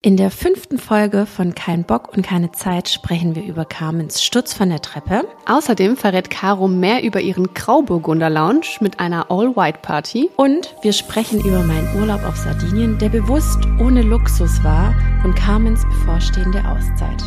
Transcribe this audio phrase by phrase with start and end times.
[0.00, 4.54] In der fünften Folge von Kein Bock und keine Zeit sprechen wir über Carmens Sturz
[4.54, 5.24] von der Treppe.
[5.46, 10.30] Außerdem verrät Caro mehr über ihren Grauburgunder Lounge mit einer All-White-Party.
[10.36, 15.82] Und wir sprechen über meinen Urlaub auf Sardinien, der bewusst ohne Luxus war und Carmens
[15.82, 17.20] bevorstehende Auszeit.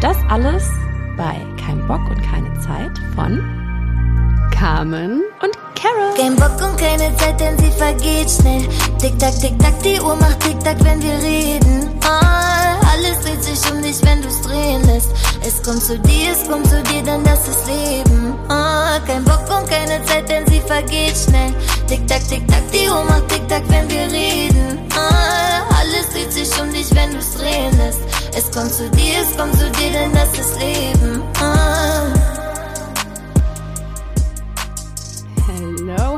[0.00, 0.68] Das alles
[1.16, 3.59] bei Kein Bock und keine Zeit von
[4.60, 6.14] Carmen und Carol.
[6.18, 8.68] Kein Bock und keine Zeit, denn sie vergeht schnell.
[8.98, 11.98] Tick-Tack, Tick-Tack, die Uhr macht Tick-Tack, wenn wir reden.
[12.04, 15.12] Ah, alles dreht sich um dich, wenn du's drehen lässt.
[15.40, 18.34] Es kommt zu dir, es kommt zu dir, denn das ist Leben.
[18.50, 21.54] Ah, kein Bock und keine Zeit, denn sie vergeht schnell.
[21.88, 24.78] Tick-Tack, Tick-Tack, die Uhr macht Tick-Tack, wenn wir reden.
[24.94, 28.00] Ah, alles dreht sich um dich, wenn du's drehen lässt.
[28.36, 31.22] Es kommt zu dir, es kommt zu dir, denn das ist Leben.
[31.40, 32.09] Ah.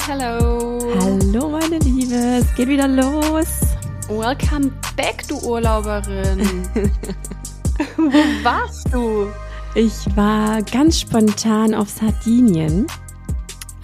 [0.04, 0.80] Hello.
[0.98, 3.60] Hallo meine Liebe, es geht wieder los.
[4.08, 6.40] Welcome back, du Urlauberin.
[7.96, 8.10] Wo
[8.42, 9.28] warst du?
[9.76, 12.88] Ich war ganz spontan auf Sardinien,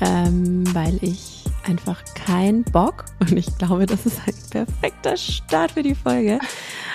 [0.01, 5.85] ähm, weil ich einfach keinen Bock, und ich glaube, das ist ein perfekter Start für
[5.85, 6.41] die Folge,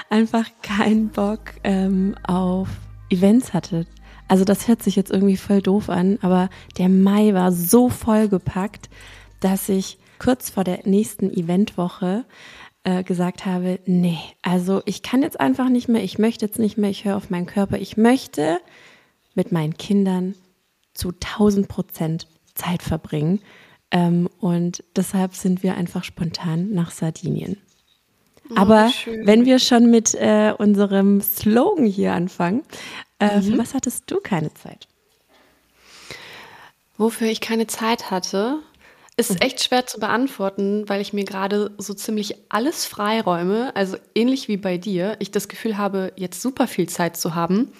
[0.09, 2.67] einfach keinen Bock ähm, auf
[3.09, 3.85] Events hatte.
[4.27, 8.89] Also das hört sich jetzt irgendwie voll doof an, aber der Mai war so vollgepackt,
[9.43, 12.25] dass ich kurz vor der nächsten Eventwoche
[12.83, 16.77] äh, gesagt habe, nee, also ich kann jetzt einfach nicht mehr, ich möchte jetzt nicht
[16.77, 18.59] mehr, ich höre auf meinen Körper, ich möchte
[19.35, 20.35] mit meinen Kindern
[20.93, 23.41] zu 1000 Prozent Zeit verbringen.
[23.91, 27.57] Ähm, und deshalb sind wir einfach spontan nach Sardinien.
[28.49, 29.25] Oh, Aber schön.
[29.25, 32.63] wenn wir schon mit äh, unserem Slogan hier anfangen,
[33.19, 33.43] äh, Mhm.
[33.43, 34.87] für was hattest du keine Zeit?
[36.97, 38.59] Wofür ich keine Zeit hatte,
[39.15, 44.47] ist echt schwer zu beantworten, weil ich mir gerade so ziemlich alles freiräume, also ähnlich
[44.47, 45.17] wie bei dir.
[45.19, 47.71] Ich das Gefühl habe, jetzt super viel Zeit zu haben,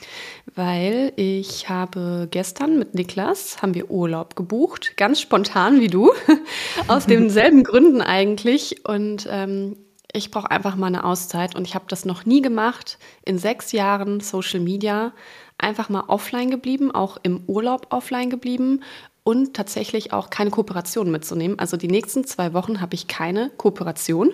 [0.53, 6.11] weil ich habe gestern mit Niklas, haben wir Urlaub gebucht, ganz spontan wie du,
[6.87, 8.87] aus denselben Gründen eigentlich.
[8.87, 9.77] Und ähm,
[10.13, 12.99] ich brauche einfach mal eine Auszeit und ich habe das noch nie gemacht.
[13.25, 15.13] In sechs Jahren Social Media
[15.57, 18.81] einfach mal offline geblieben, auch im Urlaub offline geblieben
[19.23, 21.59] und tatsächlich auch keine Kooperation mitzunehmen.
[21.59, 24.33] Also die nächsten zwei Wochen habe ich keine Kooperation.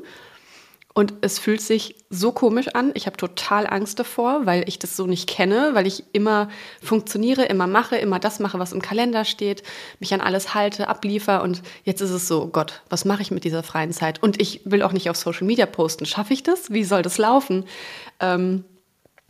[0.96, 2.92] Und es fühlt sich so komisch an.
[2.96, 6.50] Ich habe total Angst davor, weil ich das so nicht kenne, weil ich immer
[6.82, 9.64] funktioniere, immer mache, immer das mache, was im Kalender steht,
[10.00, 11.44] mich an alles halte, abliefer.
[11.44, 14.22] Und jetzt ist es so, Gott, was mache ich mit dieser freien Zeit?
[14.22, 16.06] Und ich will auch nicht auf Social Media posten.
[16.08, 16.72] Schaffe ich das?
[16.72, 17.66] Wie soll das laufen?
[18.20, 18.66] Ähm,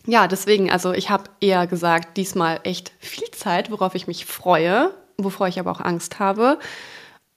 [0.08, 4.92] ja, deswegen, also ich habe eher gesagt, diesmal echt viel Zeit, worauf ich mich freue,
[5.24, 6.59] wovor ich aber auch Angst habe.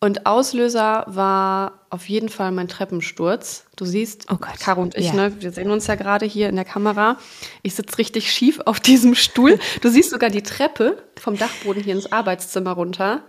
[0.01, 3.67] Und Auslöser war auf jeden Fall mein Treppensturz.
[3.77, 4.59] Du siehst, Oh Gott.
[4.59, 5.13] Caro und ich, Ja.
[5.15, 7.19] ne, wir sehen uns ja gerade hier in der Kamera.
[7.63, 9.61] Ich sitze richtig schief auf diesem Stuhl.
[9.81, 13.23] Du siehst sogar die Treppe vom Dachboden hier ins Arbeitszimmer runter.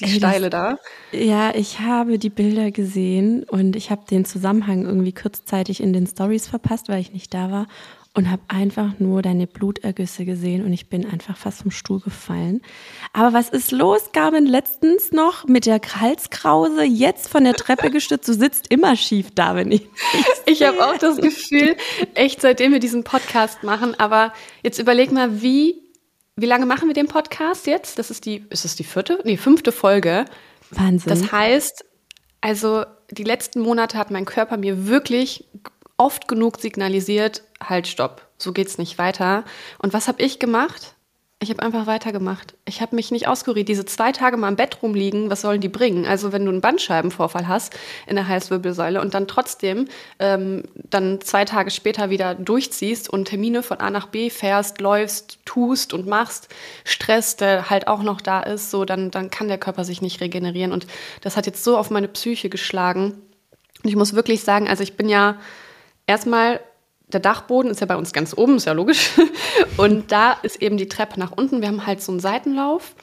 [0.00, 0.76] Die Ey, das- steile da.
[1.12, 6.06] Ja, ich habe die Bilder gesehen und ich habe den Zusammenhang irgendwie kurzzeitig in den
[6.06, 7.66] Stories verpasst, weil ich nicht da war
[8.18, 12.62] und habe einfach nur deine Blutergüsse gesehen und ich bin einfach fast vom Stuhl gefallen.
[13.12, 14.44] Aber was ist los, Carmen?
[14.44, 18.26] Letztens noch mit der Halskrause, jetzt von der Treppe gestützt.
[18.26, 19.86] Du sitzt immer schief da, wenn ich.
[20.46, 21.76] Ich habe auch das Gefühl,
[22.14, 24.32] echt seitdem wir diesen Podcast machen, aber
[24.64, 25.80] jetzt überleg mal, wie,
[26.34, 28.00] wie lange machen wir den Podcast jetzt?
[28.00, 29.20] Das ist die, ist es die vierte?
[29.22, 30.24] Nee, fünfte Folge.
[30.70, 31.08] Wahnsinn.
[31.08, 31.84] Das heißt,
[32.40, 35.44] also die letzten Monate hat mein Körper mir wirklich
[35.98, 39.44] oft genug signalisiert, halt, stopp, so geht's nicht weiter.
[39.78, 40.94] Und was habe ich gemacht?
[41.40, 42.54] Ich habe einfach weitergemacht.
[42.64, 43.68] Ich habe mich nicht auskuriert.
[43.68, 46.04] Diese zwei Tage mal im Bett rumliegen, was sollen die bringen?
[46.04, 49.86] Also wenn du einen Bandscheibenvorfall hast in der Halswirbelsäule und dann trotzdem
[50.18, 55.38] ähm, dann zwei Tage später wieder durchziehst und Termine von A nach B fährst, läufst,
[55.44, 56.48] tust und machst,
[56.82, 60.20] Stress, der halt auch noch da ist, so dann, dann kann der Körper sich nicht
[60.20, 60.72] regenerieren.
[60.72, 60.88] Und
[61.20, 63.12] das hat jetzt so auf meine Psyche geschlagen.
[63.84, 65.36] Und ich muss wirklich sagen, also ich bin ja
[66.08, 66.58] erstmal,
[67.12, 69.10] der Dachboden ist ja bei uns ganz oben, ist ja logisch.
[69.76, 71.60] Und da ist eben die Treppe nach unten.
[71.60, 72.94] Wir haben halt so einen Seitenlauf,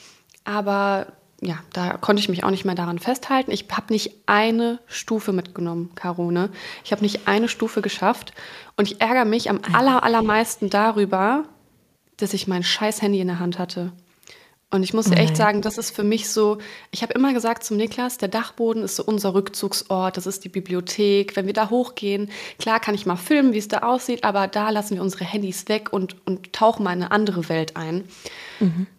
[0.43, 1.07] aber
[1.41, 3.51] ja, da konnte ich mich auch nicht mehr daran festhalten.
[3.51, 6.49] Ich habe nicht eine Stufe mitgenommen, Caro, ne?
[6.83, 8.33] Ich habe nicht eine Stufe geschafft.
[8.77, 11.43] Und ich ärgere mich am aller, allermeisten darüber,
[12.17, 13.91] dass ich mein scheiß Handy in der Hand hatte.
[14.71, 16.57] Und ich muss dir echt sagen, das ist für mich so,
[16.91, 20.49] ich habe immer gesagt zum Niklas, der Dachboden ist so unser Rückzugsort, das ist die
[20.49, 21.35] Bibliothek.
[21.35, 22.29] Wenn wir da hochgehen,
[22.59, 25.69] klar kann ich mal filmen, wie es da aussieht, aber da lassen wir unsere Handys
[25.69, 28.03] weg und, und tauchen mal in eine andere Welt ein.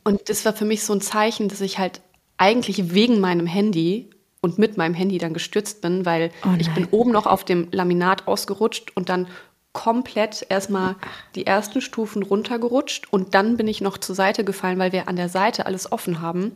[0.05, 2.01] Und das war für mich so ein Zeichen, dass ich halt
[2.39, 4.11] eigentlich wegen meinem Handy
[4.41, 7.69] und mit meinem Handy dann gestürzt bin, weil Oh ich bin oben noch auf dem
[7.73, 9.27] Laminat ausgerutscht und dann
[9.76, 10.96] komplett erstmal
[11.34, 15.17] die ersten Stufen runtergerutscht und dann bin ich noch zur Seite gefallen, weil wir an
[15.17, 16.52] der Seite alles offen haben.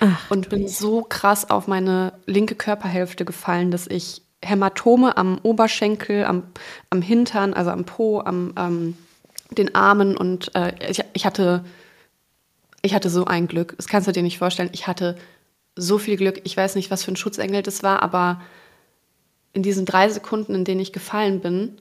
[0.00, 6.24] Ach, und bin so krass auf meine linke Körperhälfte gefallen, dass ich Hämatome am Oberschenkel,
[6.24, 6.44] am,
[6.88, 8.96] am Hintern, also am Po, am ähm,
[9.50, 11.64] den Armen und äh, ich, ich hatte
[12.80, 13.74] ich hatte so ein Glück.
[13.76, 14.70] Das kannst du dir nicht vorstellen.
[14.72, 15.16] Ich hatte
[15.76, 16.40] so viel Glück.
[16.44, 18.40] Ich weiß nicht, was für ein Schutzengel das war, aber
[19.52, 21.76] in diesen drei Sekunden, in denen ich gefallen bin,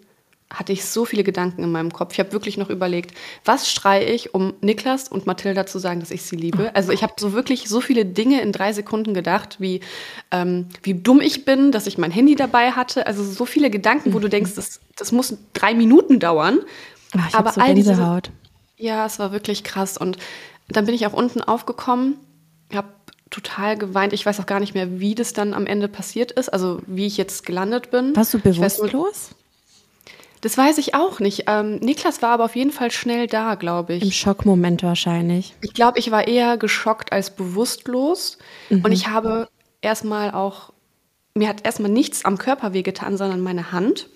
[0.53, 2.13] hatte ich so viele Gedanken in meinem Kopf.
[2.13, 6.11] Ich habe wirklich noch überlegt, was schreie ich, um Niklas und Mathilda zu sagen, dass
[6.11, 6.73] ich sie liebe.
[6.75, 9.81] Also ich habe so wirklich so viele Dinge in drei Sekunden gedacht, wie,
[10.31, 13.07] ähm, wie dumm ich bin, dass ich mein Handy dabei hatte.
[13.07, 16.59] Also so viele Gedanken, wo du denkst, das, das muss drei Minuten dauern.
[17.17, 18.29] Ach, ich Aber so all diese Haut.
[18.77, 19.97] Ja, es war wirklich krass.
[19.97, 20.17] Und
[20.67, 22.15] dann bin ich auch unten aufgekommen,
[22.73, 22.89] habe
[23.31, 24.13] total geweint.
[24.13, 27.07] Ich weiß auch gar nicht mehr, wie das dann am Ende passiert ist, also wie
[27.07, 28.15] ich jetzt gelandet bin.
[28.15, 29.31] Warst du bewusstlos?
[30.43, 31.45] Das weiß ich auch nicht.
[31.47, 34.03] Ähm, Niklas war aber auf jeden Fall schnell da, glaube ich.
[34.03, 35.55] Im Schockmoment wahrscheinlich.
[35.61, 38.37] Ich glaube, ich war eher geschockt als bewusstlos.
[38.69, 38.83] Mhm.
[38.83, 39.47] Und ich habe
[39.79, 40.73] erstmal auch,
[41.33, 44.09] mir hat erstmal nichts am Körper wehgetan, sondern meine Hand.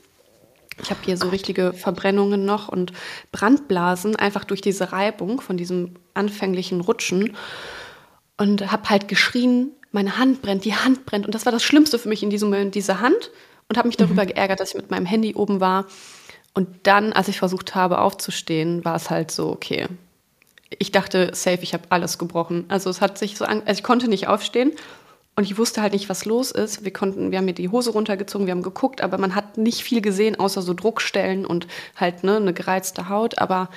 [0.83, 2.91] Ich habe hier so richtige Verbrennungen noch und
[3.31, 7.37] Brandblasen, einfach durch diese Reibung von diesem anfänglichen Rutschen.
[8.35, 11.25] Und habe halt geschrien, meine Hand brennt, die Hand brennt.
[11.25, 13.31] Und das war das Schlimmste für mich in diesem Moment, diese Hand.
[13.69, 14.27] Und habe mich darüber mhm.
[14.27, 15.85] geärgert, dass ich mit meinem Handy oben war
[16.57, 19.85] und dann, als ich versucht habe aufzustehen, war es halt so, okay.
[20.79, 22.65] Ich dachte, safe, ich habe alles gebrochen.
[22.67, 24.71] Also es hat sich so an, also ich konnte nicht aufstehen
[25.35, 26.83] und ich wusste halt nicht, was los ist.
[26.83, 29.83] Wir konnten, wir haben mir die Hose runtergezogen, wir haben geguckt, aber man hat nicht
[29.83, 33.37] viel gesehen, außer so Druckstellen und halt ne, eine gereizte Haut.
[33.37, 33.69] Aber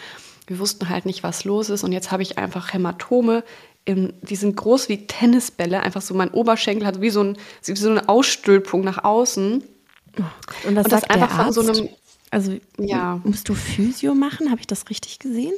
[0.47, 1.85] wir wussten halt nicht, was los ist.
[1.85, 3.45] Und jetzt habe ich einfach Hämatome.
[3.85, 5.81] Im, die sind groß wie Tennisbälle.
[5.81, 9.65] Einfach so mein Oberschenkel hat wie so, ein, wie so eine Ausstülpung nach außen.
[10.19, 10.23] Oh
[10.67, 11.91] und das, und das einfach von so einem
[12.31, 13.21] also ja.
[13.25, 14.51] musst du Physio machen?
[14.51, 15.55] Habe ich das richtig gesehen?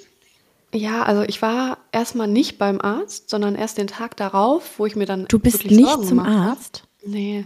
[0.74, 4.96] Ja, also ich war erstmal nicht beim Arzt, sondern erst den Tag darauf, wo ich
[4.96, 5.26] mir dann.
[5.28, 6.84] Du bist nicht Sorgen zum Arzt?
[7.02, 7.08] Hab.
[7.08, 7.44] Nee.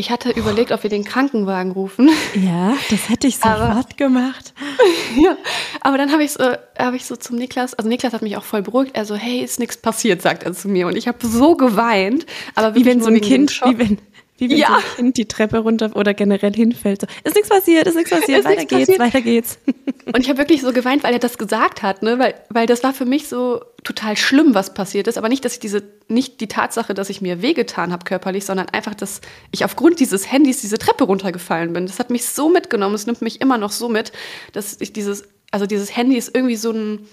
[0.00, 2.08] Ich hatte überlegt, ob wir den Krankenwagen rufen.
[2.34, 4.54] Ja, das hätte ich sofort aber, gemacht.
[5.22, 5.36] ja,
[5.82, 6.44] aber dann habe ich, so,
[6.78, 8.92] hab ich so zum Niklas, also Niklas hat mich auch voll beruhigt.
[8.94, 10.86] Er so, hey, ist nichts passiert, sagt er zu mir.
[10.86, 12.24] Und ich habe so geweint.
[12.54, 13.98] Aber wie wenn so ein Kind, wie wenn,
[14.40, 14.68] wie wenn ja.
[14.68, 17.02] so ein Kind die Treppe runter oder generell hinfällt.
[17.02, 18.98] So, ist nichts passiert, ist nichts passiert, ist weiter geht's, passiert.
[18.98, 19.58] weiter geht's.
[20.06, 22.18] Und ich habe wirklich so geweint, weil er das gesagt hat, ne?
[22.18, 25.18] weil, weil das war für mich so total schlimm, was passiert ist.
[25.18, 28.68] Aber nicht, dass ich diese, nicht die Tatsache, dass ich mir wehgetan habe körperlich, sondern
[28.70, 29.20] einfach, dass
[29.52, 31.86] ich aufgrund dieses Handys diese Treppe runtergefallen bin.
[31.86, 34.12] Das hat mich so mitgenommen, es nimmt mich immer noch so mit,
[34.52, 37.06] dass ich dieses, also dieses Handy ist irgendwie so ein,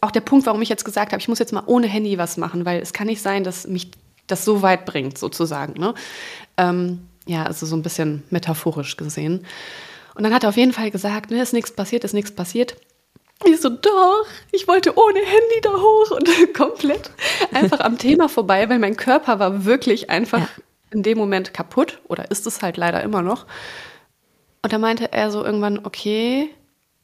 [0.00, 2.36] auch der Punkt, warum ich jetzt gesagt habe, ich muss jetzt mal ohne Handy was
[2.36, 3.90] machen, weil es kann nicht sein, dass mich
[4.26, 5.78] das so weit bringt, sozusagen.
[5.78, 5.94] Ne?
[6.56, 9.46] Ähm, ja, also so ein bisschen metaphorisch gesehen.
[10.14, 12.76] Und dann hat er auf jeden Fall gesagt, ne, ist nichts passiert, ist nichts passiert.
[13.44, 17.10] Ich so, doch, ich wollte ohne Handy da hoch und komplett
[17.52, 20.48] einfach am Thema vorbei, weil mein Körper war wirklich einfach ja.
[20.90, 23.46] in dem Moment kaputt oder ist es halt leider immer noch.
[24.62, 26.48] Und da meinte er so irgendwann, okay,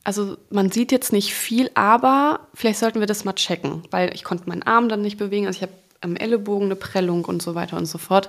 [0.04, 4.24] also man sieht jetzt nicht viel, aber vielleicht sollten wir das mal checken, weil ich
[4.24, 5.46] konnte meinen Arm dann nicht bewegen.
[5.46, 8.26] Also ich habe am Ellenbogen eine Prellung und so weiter und so fort.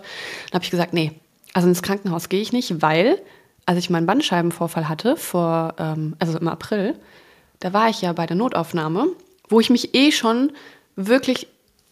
[0.47, 1.11] Dann habe ich gesagt, nee,
[1.53, 3.21] also ins Krankenhaus gehe ich nicht, weil,
[3.65, 6.97] als ich meinen Bandscheibenvorfall hatte, vor, ähm, also im April,
[7.59, 9.07] da war ich ja bei der Notaufnahme,
[9.47, 10.51] wo ich mich eh schon
[10.95, 11.47] wirklich,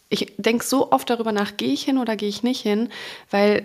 [0.08, 2.88] ich denke so oft darüber nach, gehe ich hin oder gehe ich nicht hin,
[3.30, 3.64] weil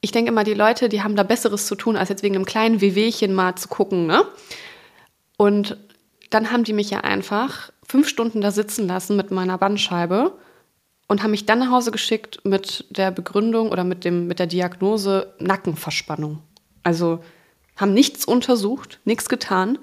[0.00, 2.44] ich denke immer, die Leute, die haben da Besseres zu tun, als jetzt wegen einem
[2.44, 4.24] kleinen Wehwehchen mal zu gucken, ne?
[5.36, 5.76] Und
[6.30, 10.36] dann haben die mich ja einfach fünf Stunden da sitzen lassen mit meiner Bandscheibe
[11.08, 14.46] und haben mich dann nach Hause geschickt mit der Begründung oder mit, dem, mit der
[14.46, 16.40] Diagnose Nackenverspannung.
[16.82, 17.20] Also
[17.76, 19.78] haben nichts untersucht, nichts getan.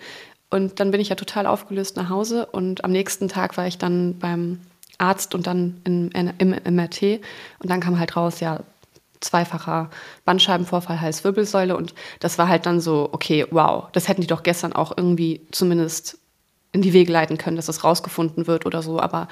[0.50, 3.78] Und dann bin ich ja total aufgelöst nach Hause und am nächsten Tag war ich
[3.78, 4.60] dann beim
[5.00, 7.22] Arzt und dann in, im MRT
[7.60, 8.60] und dann kam halt raus, ja,
[9.20, 9.90] zweifacher
[10.26, 14.74] Bandscheibenvorfall, Halswirbelsäule und das war halt dann so, okay, wow, das hätten die doch gestern
[14.74, 16.20] auch irgendwie zumindest
[16.74, 19.00] in die Wege leiten können, dass das rausgefunden wird oder so.
[19.00, 19.30] Aber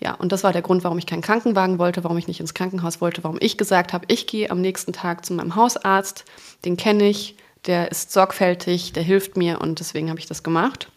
[0.00, 2.54] ja, und das war der Grund, warum ich keinen Krankenwagen wollte, warum ich nicht ins
[2.54, 6.24] Krankenhaus wollte, warum ich gesagt habe, ich gehe am nächsten Tag zu meinem Hausarzt,
[6.64, 10.88] den kenne ich, der ist sorgfältig, der hilft mir und deswegen habe ich das gemacht.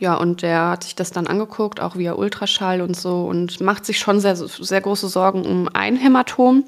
[0.00, 3.84] Ja, und der hat sich das dann angeguckt, auch via Ultraschall und so, und macht
[3.84, 6.64] sich schon sehr, sehr große Sorgen um ein Hämatom,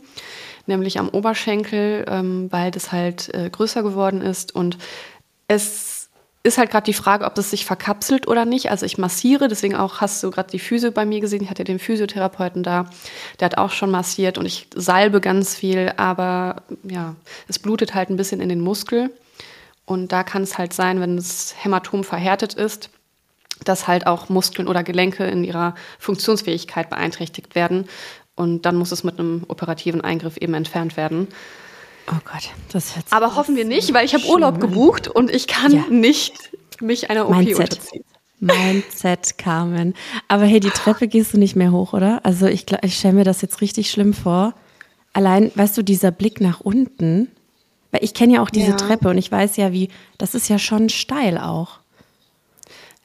[0.66, 4.54] nämlich am Oberschenkel, ähm, weil das halt äh, größer geworden ist.
[4.54, 4.78] Und
[5.46, 5.89] es
[6.42, 8.70] ist halt gerade die Frage, ob das sich verkapselt oder nicht.
[8.70, 11.42] Also ich massiere, deswegen auch hast du gerade die Physio bei mir gesehen.
[11.42, 12.86] Ich hatte den Physiotherapeuten da,
[13.38, 17.14] der hat auch schon massiert und ich salbe ganz viel, aber ja,
[17.46, 19.10] es blutet halt ein bisschen in den Muskel.
[19.84, 22.90] Und da kann es halt sein, wenn das Hämatom verhärtet ist,
[23.64, 27.86] dass halt auch Muskeln oder Gelenke in ihrer Funktionsfähigkeit beeinträchtigt werden.
[28.34, 31.28] Und dann muss es mit einem operativen Eingriff eben entfernt werden.
[32.12, 35.46] Oh Gott, das hört Aber hoffen wir nicht, weil ich habe Urlaub gebucht und ich
[35.46, 35.84] kann ja.
[35.88, 36.34] nicht
[36.80, 37.58] mich einer OP Mindset.
[37.58, 38.04] unterziehen.
[38.40, 39.94] Mindset, Carmen.
[40.26, 42.24] Aber hey, die Treppe gehst du nicht mehr hoch, oder?
[42.24, 44.54] Also ich, ich stelle mir das jetzt richtig schlimm vor.
[45.12, 47.28] Allein, weißt du, dieser Blick nach unten,
[47.90, 48.76] weil ich kenne ja auch diese ja.
[48.76, 49.88] Treppe und ich weiß ja, wie,
[50.18, 51.80] das ist ja schon steil auch.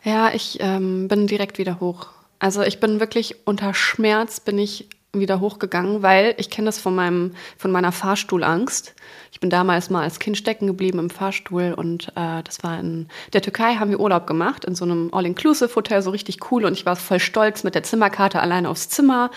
[0.03, 2.07] Ja, ich ähm, bin direkt wieder hoch.
[2.39, 4.87] Also ich bin wirklich unter Schmerz bin ich
[5.19, 8.93] wieder hochgegangen, weil ich kenne das von meinem von meiner Fahrstuhlangst.
[9.31, 13.07] Ich bin damals mal als Kind stecken geblieben im Fahrstuhl und äh, das war in
[13.33, 16.85] der Türkei, haben wir Urlaub gemacht in so einem All-Inclusive-Hotel, so richtig cool und ich
[16.85, 19.31] war voll stolz mit der Zimmerkarte alleine aufs Zimmer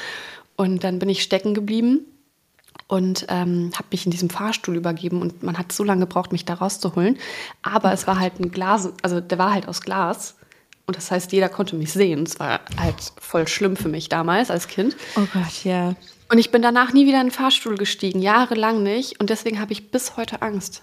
[0.57, 2.01] und dann bin ich stecken geblieben
[2.87, 6.47] und ähm, habe mich in diesem Fahrstuhl übergeben und man hat so lange gebraucht, mich
[6.47, 7.19] da rauszuholen.
[7.63, 10.38] Aber es war halt ein Glas, also der war halt aus Glas
[10.89, 12.23] und das heißt, jeder konnte mich sehen.
[12.23, 14.97] Es war halt voll schlimm für mich damals als Kind.
[15.17, 15.95] Oh Gott, ja.
[16.33, 19.21] Und ich bin danach nie wieder in den Fahrstuhl gestiegen, jahrelang nicht.
[19.21, 20.83] Und deswegen habe ich bis heute Angst.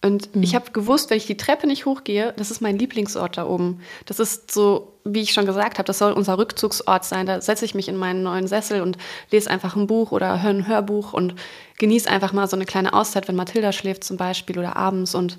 [0.00, 0.42] Und mhm.
[0.44, 3.80] ich habe gewusst, wenn ich die Treppe nicht hochgehe, das ist mein Lieblingsort da oben.
[4.06, 7.26] Das ist so, wie ich schon gesagt habe, das soll unser Rückzugsort sein.
[7.26, 8.96] Da setze ich mich in meinen neuen Sessel und
[9.32, 11.34] lese einfach ein Buch oder höre ein Hörbuch und
[11.78, 15.14] genieße einfach mal so eine kleine Auszeit, wenn Mathilda schläft zum Beispiel oder abends.
[15.14, 15.38] Und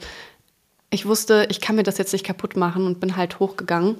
[0.94, 3.98] ich wusste, ich kann mir das jetzt nicht kaputt machen und bin halt hochgegangen.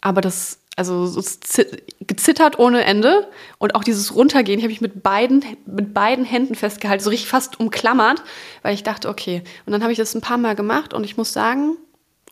[0.00, 1.22] Aber das, also so
[2.00, 6.54] gezittert ohne Ende und auch dieses Runtergehen, ich habe mich mit beiden, mit beiden Händen
[6.54, 8.22] festgehalten, so richtig fast umklammert,
[8.62, 9.42] weil ich dachte, okay.
[9.66, 11.76] Und dann habe ich das ein paar Mal gemacht und ich muss sagen,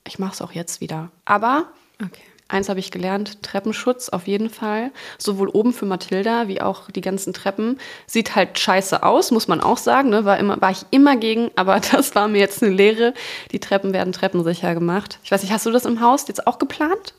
[0.06, 1.10] ich mache es auch jetzt wieder.
[1.26, 1.68] Aber
[2.02, 2.22] okay.
[2.50, 4.90] Eins habe ich gelernt, Treppenschutz auf jeden Fall.
[5.18, 7.78] Sowohl oben für Mathilda wie auch die ganzen Treppen.
[8.06, 10.10] Sieht halt scheiße aus, muss man auch sagen.
[10.10, 10.24] Ne?
[10.24, 13.14] War, immer, war ich immer gegen, aber das war mir jetzt eine Lehre.
[13.52, 15.20] Die Treppen werden treppensicher gemacht.
[15.22, 17.14] Ich weiß nicht, hast du das im Haus jetzt auch geplant?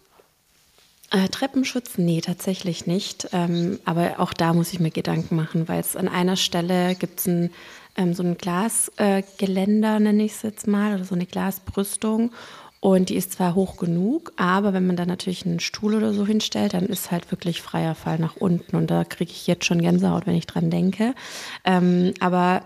[1.11, 1.97] Äh, Treppenschutz?
[1.97, 3.29] Nee, tatsächlich nicht.
[3.33, 7.19] Ähm, aber auch da muss ich mir Gedanken machen, weil es an einer Stelle gibt
[7.19, 7.51] es ein,
[7.97, 12.31] ähm, so ein Glasgeländer, äh, nenne ich es jetzt mal, oder so eine Glasbrüstung.
[12.81, 16.25] Und die ist zwar hoch genug, aber wenn man da natürlich einen Stuhl oder so
[16.25, 18.75] hinstellt, dann ist halt wirklich freier Fall nach unten.
[18.75, 21.13] Und da kriege ich jetzt schon Gänsehaut, wenn ich dran denke.
[21.63, 22.63] Ähm, aber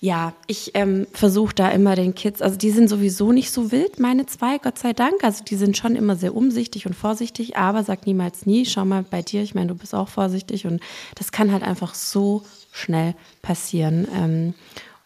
[0.00, 4.00] ja, ich ähm, versuche da immer den Kids, also die sind sowieso nicht so wild,
[4.00, 5.22] meine zwei, Gott sei Dank.
[5.22, 8.66] Also die sind schon immer sehr umsichtig und vorsichtig, aber sag niemals nie.
[8.66, 10.80] Schau mal bei dir, ich meine, du bist auch vorsichtig und
[11.14, 14.08] das kann halt einfach so schnell passieren.
[14.12, 14.54] Ähm,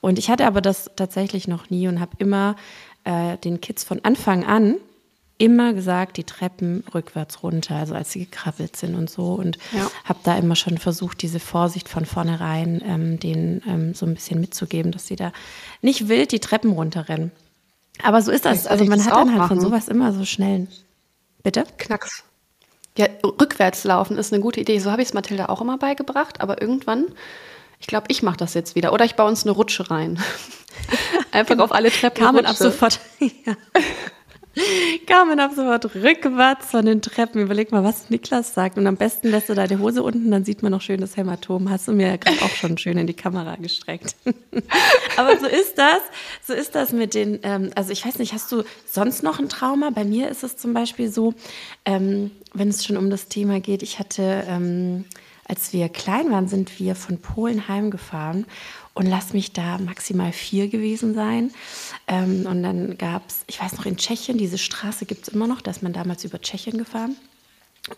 [0.00, 2.56] und ich hatte aber das tatsächlich noch nie und habe immer
[3.10, 4.76] äh, den Kids von Anfang an
[5.38, 9.32] immer gesagt, die Treppen rückwärts runter, also als sie gekrabbelt sind und so.
[9.32, 9.90] Und ja.
[10.04, 14.38] habe da immer schon versucht, diese Vorsicht von vornherein ähm, denen ähm, so ein bisschen
[14.40, 15.32] mitzugeben, dass sie da
[15.80, 17.30] nicht wild die Treppen runterrennen.
[18.02, 18.66] Aber so ist das.
[18.66, 19.48] Also man hat dann halt machen.
[19.48, 20.68] von sowas immer so schnell.
[21.42, 21.64] Bitte?
[21.78, 22.22] Knacks.
[22.98, 24.78] Ja, rückwärts laufen ist eine gute Idee.
[24.78, 27.06] So habe ich es Mathilda auch immer beigebracht, aber irgendwann
[27.80, 28.92] ich glaube, ich mache das jetzt wieder.
[28.92, 30.22] Oder ich baue uns eine Rutsche rein.
[31.32, 31.64] Einfach genau.
[31.64, 32.22] auf alle Treppen.
[32.22, 33.00] Carmen ab sofort.
[33.20, 33.54] ja.
[35.06, 37.40] Carmen ab sofort rückwärts von den Treppen.
[37.40, 38.78] Überleg mal, was Niklas sagt.
[38.78, 41.70] Und am besten lässt du deine Hose unten, dann sieht man noch schön das Hämatom.
[41.70, 44.16] Hast du mir ja gerade auch schon schön in die Kamera gestreckt.
[45.16, 46.00] Aber so ist das.
[46.46, 49.48] So ist das mit den, ähm, also ich weiß nicht, hast du sonst noch ein
[49.48, 49.90] Trauma?
[49.90, 51.34] Bei mir ist es zum Beispiel so,
[51.84, 55.04] ähm, wenn es schon um das Thema geht, ich hatte ähm,
[55.50, 58.46] als wir klein waren, sind wir von Polen heimgefahren
[59.00, 61.52] und lass mich da maximal vier gewesen sein.
[62.06, 65.46] Ähm, und dann gab es, ich weiß noch, in Tschechien, diese Straße gibt es immer
[65.46, 67.16] noch, da ist man damals über Tschechien gefahren.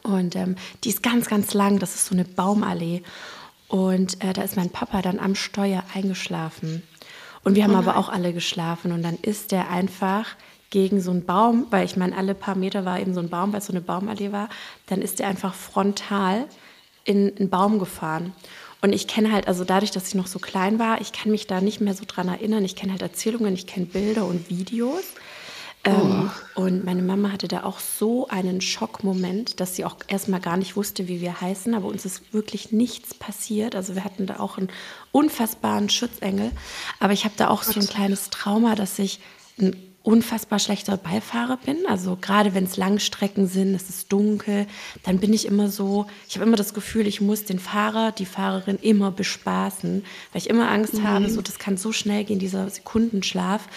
[0.05, 0.55] Und ähm,
[0.85, 3.03] die ist ganz, ganz lang, das ist so eine Baumallee.
[3.67, 6.85] Und äh, da ist mein Papa dann am Steuer eingeschlafen.
[7.43, 8.93] Und wir haben oh aber auch alle geschlafen.
[8.93, 10.37] Und dann ist der einfach
[10.71, 13.53] gegen so einen Baum, weil ich meine, alle paar Meter war eben so ein Baum,
[13.53, 14.49] weil es so eine Baumallee war,
[14.87, 16.47] dann ist der einfach frontal
[17.03, 18.35] in einen Baum gefahren.
[18.83, 21.47] Und ich kenne halt, also dadurch, dass ich noch so klein war, ich kann mich
[21.47, 22.65] da nicht mehr so dran erinnern.
[22.65, 25.05] Ich kenne halt Erzählungen, ich kenne Bilder und Videos.
[25.85, 26.61] Ähm, oh.
[26.63, 30.77] und meine Mama hatte da auch so einen Schockmoment, dass sie auch erstmal gar nicht
[30.77, 33.75] wusste, wie wir heißen, aber uns ist wirklich nichts passiert.
[33.75, 34.69] Also wir hatten da auch einen
[35.11, 36.53] unfassbaren Schutzengel.
[37.01, 39.21] Aber ich habe da auch so ein kleines Trauma, dass ich
[39.61, 41.87] ein unfassbar schlechter Beifahrer bin.
[41.87, 44.67] Also gerade wenn es Langstrecken sind, es ist dunkel,
[45.05, 48.27] dann bin ich immer so, ich habe immer das Gefühl, ich muss den Fahrer, die
[48.27, 51.07] Fahrerin immer bespaßen, weil ich immer Angst mhm.
[51.07, 53.69] habe, so das kann so schnell gehen, dieser Sekundenschlaf.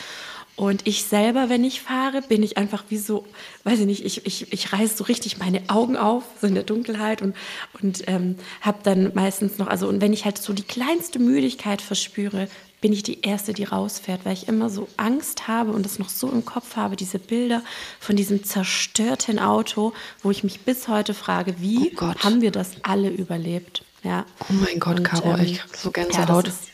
[0.58, 3.26] Und ich selber, wenn ich fahre, bin ich einfach wie so,
[3.66, 6.64] weiß ich nicht, ich, ich, ich reiße so richtig meine Augen auf, so in der
[6.64, 7.36] Dunkelheit und,
[7.82, 11.82] und ähm, habe dann meistens noch, also und wenn ich halt so die kleinste Müdigkeit
[11.82, 12.48] verspüre,
[12.82, 16.10] bin ich die Erste, die rausfährt, weil ich immer so Angst habe und das noch
[16.10, 17.62] so im Kopf habe, diese Bilder
[18.00, 22.72] von diesem zerstörten Auto, wo ich mich bis heute frage, wie Oh haben wir das
[22.84, 23.84] alle überlebt?
[24.04, 24.26] Ja.
[24.50, 26.48] Oh mein Gott, Und, Caro, ähm, ich hab so Ja, Gänsehaut.
[26.48, 26.70] das ist,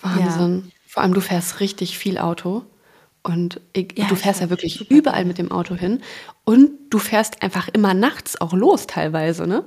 [0.00, 0.72] Wahnsinn.
[0.86, 2.64] Vor allem, du fährst richtig viel Auto.
[3.22, 6.00] Und ich, Ja, du fährst ja wirklich super überall mit dem Auto hin.
[6.44, 9.64] Und du fährst einfach immer nachts auch los teilweise, ne?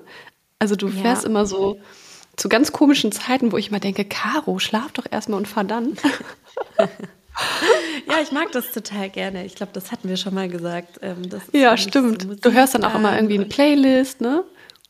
[0.58, 0.94] Also du Ja.
[1.02, 1.80] fährst immer so
[2.38, 5.98] zu ganz komischen Zeiten, wo ich mal denke, Caro, schlaf doch erstmal und fahr dann.
[8.08, 9.46] ja, ich mag das total gerne.
[9.46, 11.00] Ich glaube, das hatten wir schon mal gesagt.
[11.02, 11.18] Ähm,
[11.52, 12.28] Ja, so stimmt.
[12.46, 14.44] Du hörst dann auch immer irgendwie eine Playlist, ne?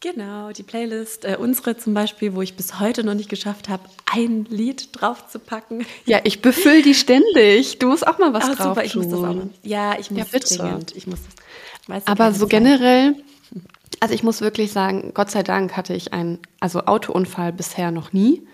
[0.04, 3.84] Genau, die Playlist, äh, unsere zum Beispiel, wo ich bis heute noch nicht geschafft habe,
[4.12, 5.86] ein Lied draufzupacken.
[6.06, 7.78] Ja, ich befüll die ständig.
[7.78, 9.44] Du musst auch mal was Ah, drauf super, ich muss das auch noch.
[9.62, 10.58] Ja, ich muss Ja, bitte.
[10.58, 10.96] dringend.
[10.96, 11.36] Ich muss das.
[11.88, 13.16] Weißt du, Aber so generell,
[14.02, 18.12] also ich muss wirklich sagen, Gott sei Dank hatte ich einen also Autounfall bisher noch
[18.14, 18.46] nie.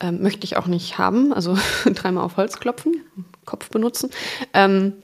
[0.00, 1.32] Ähm, möchte ich auch nicht haben.
[1.32, 3.00] Also dreimal auf Holz klopfen,
[3.46, 4.10] Kopf benutzen.
[4.52, 4.94] Ähm,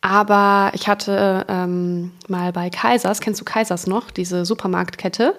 [0.00, 5.36] aber ich hatte ähm, mal bei Kaisers, kennst du Kaisers noch, diese Supermarktkette?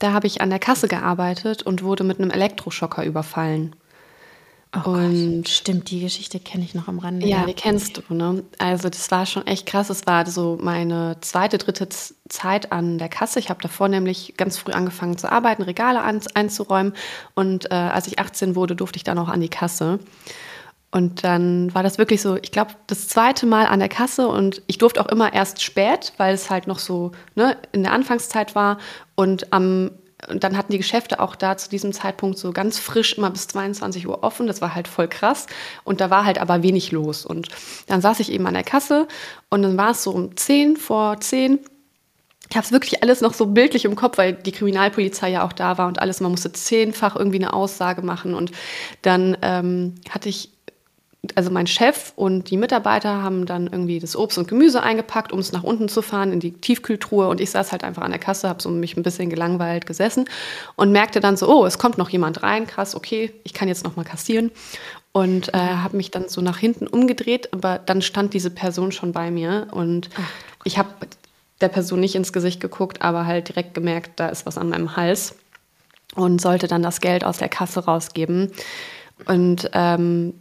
[0.00, 3.76] Da habe ich an der Kasse gearbeitet und wurde mit einem Elektroschocker überfallen.
[4.74, 7.26] Oh und Gott, stimmt, die Geschichte kenne ich noch am Rande.
[7.26, 8.42] ja, die kennst du, ne?
[8.58, 9.90] Also das war schon echt krass.
[9.90, 11.88] Es war so meine zweite, dritte
[12.28, 13.38] Zeit an der Kasse.
[13.38, 16.94] Ich habe davor nämlich ganz früh angefangen zu arbeiten, Regale ein, einzuräumen.
[17.34, 19.98] Und äh, als ich 18 wurde, durfte ich dann auch an die Kasse.
[20.90, 24.62] Und dann war das wirklich so, ich glaube, das zweite Mal an der Kasse und
[24.66, 28.54] ich durfte auch immer erst spät, weil es halt noch so ne, in der Anfangszeit
[28.54, 28.78] war.
[29.14, 29.90] Und am
[30.28, 33.48] und dann hatten die Geschäfte auch da zu diesem Zeitpunkt so ganz frisch immer bis
[33.48, 34.46] 22 Uhr offen.
[34.46, 35.46] Das war halt voll krass.
[35.84, 37.26] Und da war halt aber wenig los.
[37.26, 37.48] Und
[37.88, 39.08] dann saß ich eben an der Kasse
[39.50, 41.58] und dann war es so um 10 vor 10.
[42.50, 45.52] Ich habe es wirklich alles noch so bildlich im Kopf, weil die Kriminalpolizei ja auch
[45.52, 46.20] da war und alles.
[46.20, 48.34] Man musste zehnfach irgendwie eine Aussage machen.
[48.34, 48.52] Und
[49.00, 50.51] dann ähm, hatte ich
[51.36, 55.38] also mein Chef und die Mitarbeiter haben dann irgendwie das Obst und Gemüse eingepackt, um
[55.38, 57.28] es nach unten zu fahren in die Tiefkühltruhe.
[57.28, 60.28] Und ich saß halt einfach an der Kasse, habe so mich ein bisschen gelangweilt gesessen
[60.74, 63.84] und merkte dann so, oh, es kommt noch jemand rein, krass, okay, ich kann jetzt
[63.84, 64.50] noch mal kassieren.
[65.12, 69.12] Und äh, habe mich dann so nach hinten umgedreht, aber dann stand diese Person schon
[69.12, 70.08] bei mir und
[70.64, 70.88] ich habe
[71.60, 74.96] der Person nicht ins Gesicht geguckt, aber halt direkt gemerkt, da ist was an meinem
[74.96, 75.36] Hals
[76.14, 78.52] und sollte dann das Geld aus der Kasse rausgeben.
[79.26, 80.34] Und ähm,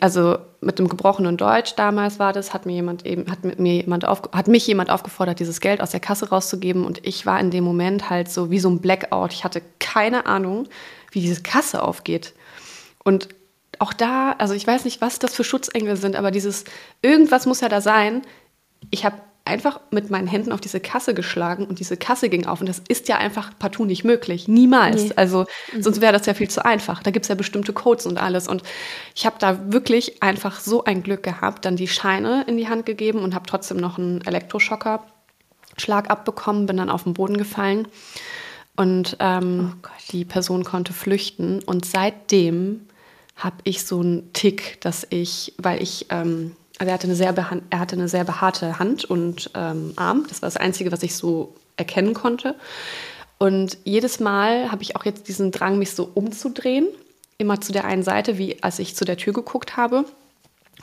[0.00, 4.04] also mit dem gebrochenen Deutsch damals war das, hat mir jemand eben, hat mir jemand
[4.04, 7.50] auf, hat mich jemand aufgefordert, dieses Geld aus der Kasse rauszugeben und ich war in
[7.50, 9.32] dem Moment halt so wie so ein Blackout.
[9.32, 10.68] Ich hatte keine Ahnung,
[11.10, 12.32] wie diese Kasse aufgeht.
[13.04, 13.28] Und
[13.78, 16.64] auch da, also ich weiß nicht, was das für Schutzengel sind, aber dieses
[17.02, 18.22] irgendwas muss ja da sein.
[18.90, 19.16] Ich habe
[19.46, 22.60] einfach mit meinen Händen auf diese Kasse geschlagen und diese Kasse ging auf.
[22.60, 24.48] Und das ist ja einfach partout nicht möglich.
[24.48, 25.04] Niemals.
[25.04, 25.12] Nee.
[25.16, 25.46] Also
[25.78, 27.02] sonst wäre das ja viel zu einfach.
[27.02, 28.48] Da gibt es ja bestimmte Codes und alles.
[28.48, 28.62] Und
[29.14, 32.86] ich habe da wirklich einfach so ein Glück gehabt, dann die Scheine in die Hand
[32.86, 35.04] gegeben und habe trotzdem noch einen Elektroschocker.
[35.78, 37.86] Schlag abbekommen, bin dann auf den Boden gefallen
[38.76, 41.62] und ähm, Oh die Person konnte flüchten.
[41.64, 42.86] Und seitdem
[43.34, 47.34] habe ich so einen Tick, dass ich, weil ich, ähm, also er hatte eine sehr,
[47.70, 50.26] er hatte eine sehr behaarte Hand und ähm, Arm.
[50.28, 52.54] Das war das Einzige, was ich so erkennen konnte.
[53.38, 56.88] Und jedes Mal habe ich auch jetzt diesen Drang, mich so umzudrehen,
[57.38, 60.04] immer zu der einen Seite, wie als ich zu der Tür geguckt habe.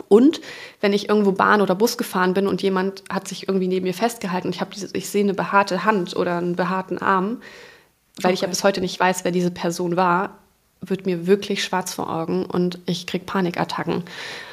[0.08, 0.42] Und
[0.82, 3.94] wenn ich irgendwo Bahn oder Bus gefahren bin und jemand hat sich irgendwie neben mir
[3.94, 7.42] festgehalten und ich, diese, ich sehe eine behaarte Hand oder einen behaarten Arm,
[8.22, 8.52] weil ich ja Okay.
[8.52, 10.40] bis heute nicht weiß, wer diese Person war,
[10.82, 14.04] wird mir wirklich schwarz vor Augen und ich kriege Panikattacken.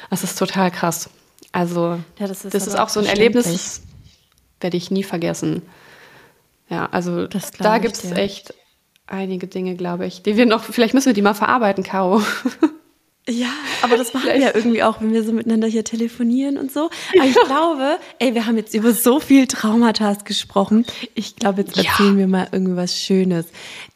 [0.09, 1.09] Das ist total krass.
[1.51, 3.05] Also Ja, das ist das ist auch so ein.
[3.05, 3.81] Erlebnis, das
[4.61, 5.61] werde ich nie vergessen.
[6.69, 7.27] Ja, also
[7.59, 8.53] da gibt es echt
[9.07, 12.21] einige Dinge, glaube ich, die wir noch, vielleicht müssen wir die mal verarbeiten, Caro.
[13.29, 13.49] Ja,
[13.83, 16.89] aber das machen wir ja irgendwie auch, wenn wir so miteinander hier telefonieren und so.
[17.15, 20.87] Aber ich glaube, ey, wir haben jetzt über so viel Traumata gesprochen.
[21.13, 21.83] Ich glaube, jetzt Ja.
[21.83, 23.45] erzählen wir mal irgendwas Schönes.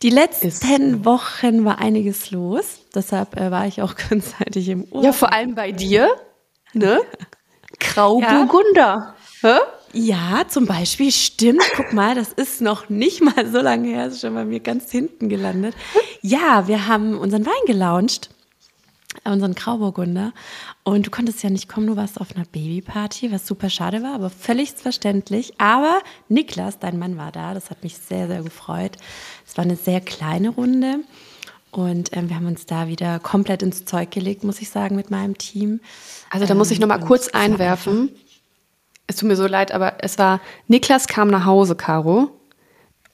[0.03, 1.05] Die letzten Ist.
[1.05, 2.81] Wochen war einiges los.
[2.93, 5.03] Deshalb äh, war ich auch kurzzeitig im Urlaub.
[5.05, 6.07] Ja, vor allem bei dir,
[6.73, 6.99] ne?
[7.93, 9.15] Grauburgunder.
[9.41, 9.57] Hä?
[9.93, 11.63] Ja, zum Beispiel, stimmt.
[11.77, 14.91] Guck mal, das ist noch nicht mal so lange her, ist schon bei mir ganz
[14.91, 15.73] hinten gelandet.
[16.21, 18.29] Ja, wir haben unseren Wein gelauncht,
[19.23, 20.33] äh, unseren Grauburgunder.
[20.83, 24.15] Und du konntest ja nicht kommen, du warst auf einer Babyparty, was super schade war,
[24.15, 25.53] aber völlig verständlich.
[25.59, 27.53] Aber Niklas, dein Mann, war da.
[27.53, 28.97] Das hat mich sehr, sehr gefreut.
[29.47, 30.99] Es war eine sehr kleine Runde.
[31.75, 35.11] Und ähm, wir haben uns da wieder komplett ins Zeug gelegt, muss ich sagen, mit
[35.11, 35.81] meinem Team.
[36.29, 38.11] Also da muss ich noch mal Ähm, kurz einwerfen.
[39.07, 42.29] Es tut mir so leid, aber es war, Niklas kam nach Hause, Caro.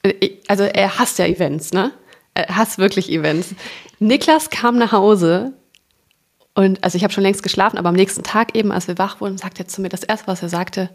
[0.04, 1.92] Äh, Also er hasst ja Events, ne?
[2.36, 3.56] äh, hasse wirklich Events.
[3.98, 5.54] Niklas kam nach Hause
[6.54, 9.22] und also ich habe schon längst geschlafen, aber am nächsten Tag eben, als wir wach
[9.22, 10.92] wurden, sagte er zu mir das erste, was er sagte,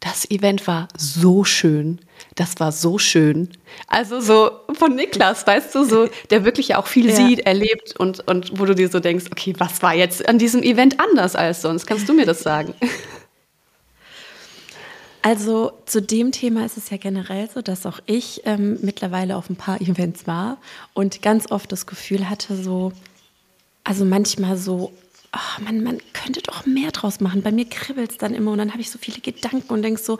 [0.00, 2.00] das Event war so schön.
[2.34, 3.50] Das war so schön.
[3.86, 7.16] Also so von Niklas, weißt du, so, der wirklich ja auch viel ja.
[7.16, 10.62] sieht, erlebt und, und wo du dir so denkst, okay, was war jetzt an diesem
[10.62, 11.86] Event anders als sonst?
[11.86, 12.74] Kannst du mir das sagen?
[15.22, 19.50] Also zu dem Thema ist es ja generell so, dass auch ich ähm, mittlerweile auf
[19.50, 20.56] ein paar Events war
[20.94, 22.92] und ganz oft das Gefühl hatte, so,
[23.84, 24.92] also manchmal so,
[25.32, 27.42] oh man, man könnte doch mehr draus machen.
[27.42, 30.00] Bei mir kribbelt es dann immer und dann habe ich so viele Gedanken und denke
[30.00, 30.18] so,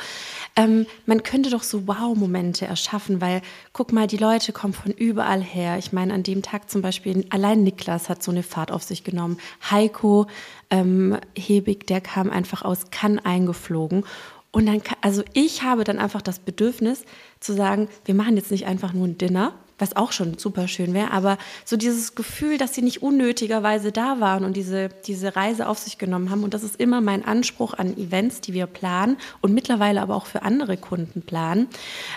[0.56, 3.42] ähm, man könnte doch so Wow-Momente erschaffen, weil
[3.72, 5.78] guck mal, die Leute kommen von überall her.
[5.78, 9.02] Ich meine, an dem Tag zum Beispiel, allein Niklas hat so eine Fahrt auf sich
[9.02, 9.38] genommen.
[9.70, 10.26] Heiko
[10.70, 14.04] ähm, Hebig, der kam einfach aus Cannes eingeflogen.
[14.52, 17.04] Und dann, also ich habe dann einfach das Bedürfnis
[17.38, 20.94] zu sagen, wir machen jetzt nicht einfach nur ein Dinner, was auch schon super schön
[20.94, 25.68] wäre, aber so dieses Gefühl, dass sie nicht unnötigerweise da waren und diese, diese Reise
[25.68, 26.44] auf sich genommen haben.
[26.44, 30.26] Und das ist immer mein Anspruch an Events, die wir planen und mittlerweile aber auch
[30.26, 31.68] für andere Kunden planen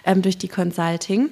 [0.05, 1.31] ähm, durch die Consulting.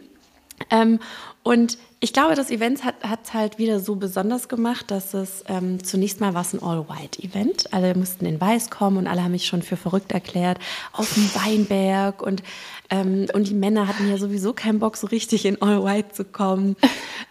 [0.69, 0.99] Ähm,
[1.43, 5.83] und ich glaube, das Event hat es halt wieder so besonders gemacht, dass es ähm,
[5.83, 7.73] zunächst mal war ein All-White-Event.
[7.73, 10.59] Alle mussten in Weiß kommen und alle haben mich schon für verrückt erklärt.
[10.93, 12.43] Auf dem Weinberg und,
[12.89, 16.75] ähm, und die Männer hatten ja sowieso keinen Bock, so richtig in All-White zu kommen.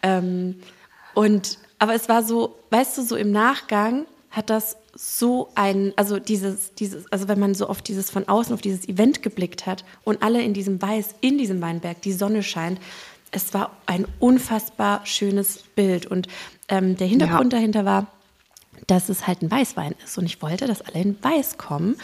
[0.02, 0.60] ähm,
[1.14, 6.18] und, aber es war so, weißt du, so im Nachgang hat das so ein, also
[6.18, 9.84] dieses, dieses, also wenn man so auf dieses von außen auf dieses Event geblickt hat
[10.04, 12.80] und alle in diesem Weiß, in diesem Weinberg, die Sonne scheint,
[13.30, 16.06] es war ein unfassbar schönes Bild.
[16.06, 16.28] Und
[16.68, 17.58] ähm, der Hintergrund ja.
[17.58, 18.06] dahinter war,
[18.86, 20.18] dass es halt ein Weißwein ist.
[20.18, 21.96] Und ich wollte, dass alle in Weiß kommen.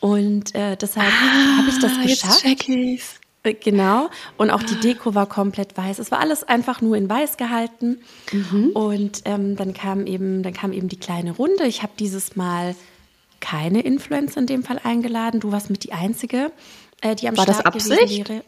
[0.00, 2.44] Und äh, deshalb ah, habe ich das geschafft.
[2.44, 3.20] Jetzt check ich's.
[3.42, 4.10] Äh, genau.
[4.36, 5.98] Und auch die Deko war komplett weiß.
[5.98, 7.98] Es war alles einfach nur in weiß gehalten.
[8.32, 8.70] Mhm.
[8.74, 11.64] Und ähm, dann kam eben, dann kam eben die kleine Runde.
[11.64, 12.74] Ich habe dieses Mal
[13.40, 15.40] keine Influencer in dem Fall eingeladen.
[15.40, 16.50] Du warst mit die einzige,
[17.02, 18.28] äh, die am war Start das Absicht?
[18.28, 18.42] wäre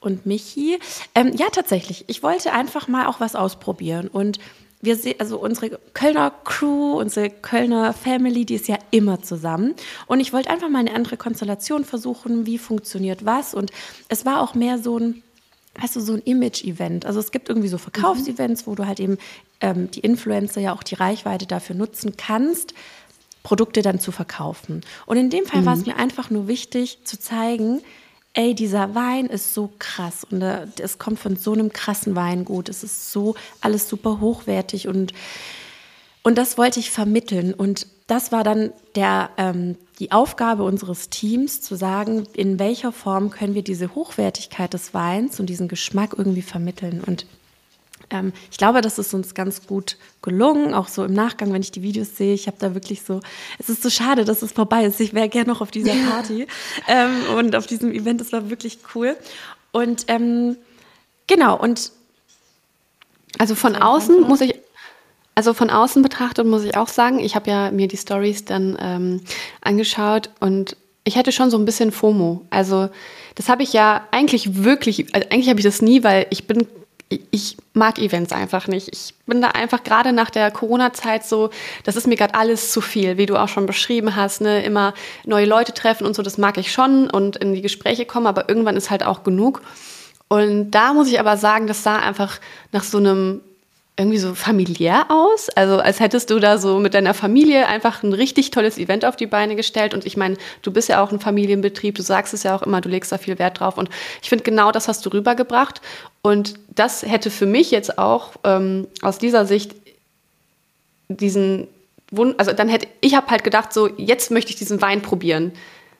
[0.00, 0.78] und Michi.
[1.14, 2.04] Ähm, ja, tatsächlich.
[2.08, 4.08] Ich wollte einfach mal auch was ausprobieren.
[4.08, 4.38] Und
[4.80, 9.74] wir sehen, also unsere Kölner Crew, unsere Kölner Family, die ist ja immer zusammen.
[10.06, 13.54] Und ich wollte einfach mal eine andere Konstellation versuchen, wie funktioniert was.
[13.54, 13.70] Und
[14.08, 15.22] es war auch mehr so ein,
[15.78, 17.04] weißt du, so ein Image-Event.
[17.04, 19.18] Also es gibt irgendwie so Verkaufsevents, wo du halt eben
[19.60, 22.72] ähm, die Influencer ja auch die Reichweite dafür nutzen kannst,
[23.42, 24.80] Produkte dann zu verkaufen.
[25.04, 25.66] Und in dem Fall mhm.
[25.66, 27.82] war es mir einfach nur wichtig zu zeigen,
[28.34, 32.68] ey, dieser Wein ist so krass und äh, es kommt von so einem krassen Weingut.
[32.68, 35.12] Es ist so alles super hochwertig und,
[36.22, 37.52] und das wollte ich vermitteln.
[37.54, 43.30] Und das war dann der, ähm, die Aufgabe unseres Teams, zu sagen, in welcher Form
[43.30, 47.02] können wir diese Hochwertigkeit des Weins und diesen Geschmack irgendwie vermitteln.
[47.04, 47.26] Und
[48.10, 51.70] ähm, ich glaube, das ist uns ganz gut gelungen, auch so im Nachgang, wenn ich
[51.70, 52.34] die Videos sehe.
[52.34, 53.20] Ich habe da wirklich so,
[53.58, 55.00] es ist so schade, dass es vorbei ist.
[55.00, 56.46] Ich wäre gerne noch auf dieser Party
[56.88, 58.20] ähm, und auf diesem Event.
[58.20, 59.16] Das war wirklich cool.
[59.72, 60.56] Und ähm,
[61.26, 61.92] genau, und
[63.38, 64.54] also von außen muss ich
[65.36, 68.76] also von außen betrachtet muss ich auch sagen, ich habe ja mir die Stories dann
[68.78, 69.20] ähm,
[69.62, 72.44] angeschaut und ich hätte schon so ein bisschen FOMO.
[72.50, 72.90] Also
[73.36, 76.66] das habe ich ja eigentlich wirklich, also eigentlich habe ich das nie, weil ich bin
[77.10, 78.88] ich mag Events einfach nicht.
[78.92, 81.50] Ich bin da einfach gerade nach der Corona-Zeit so,
[81.84, 84.62] das ist mir gerade alles zu viel, wie du auch schon beschrieben hast, ne?
[84.62, 84.94] immer
[85.24, 88.48] neue Leute treffen und so, das mag ich schon und in die Gespräche kommen, aber
[88.48, 89.62] irgendwann ist halt auch genug.
[90.28, 92.38] Und da muss ich aber sagen, das sah einfach
[92.70, 93.40] nach so einem
[94.00, 95.50] irgendwie so familiär aus.
[95.50, 99.14] Also als hättest du da so mit deiner Familie einfach ein richtig tolles Event auf
[99.14, 99.92] die Beine gestellt.
[99.92, 102.80] Und ich meine, du bist ja auch ein Familienbetrieb, du sagst es ja auch immer,
[102.80, 103.76] du legst da viel Wert drauf.
[103.76, 103.90] Und
[104.22, 105.82] ich finde, genau das hast du rübergebracht.
[106.22, 109.76] Und das hätte für mich jetzt auch ähm, aus dieser Sicht
[111.08, 111.68] diesen
[112.10, 115.52] Wund, also dann hätte ich habe halt gedacht, so jetzt möchte ich diesen Wein probieren.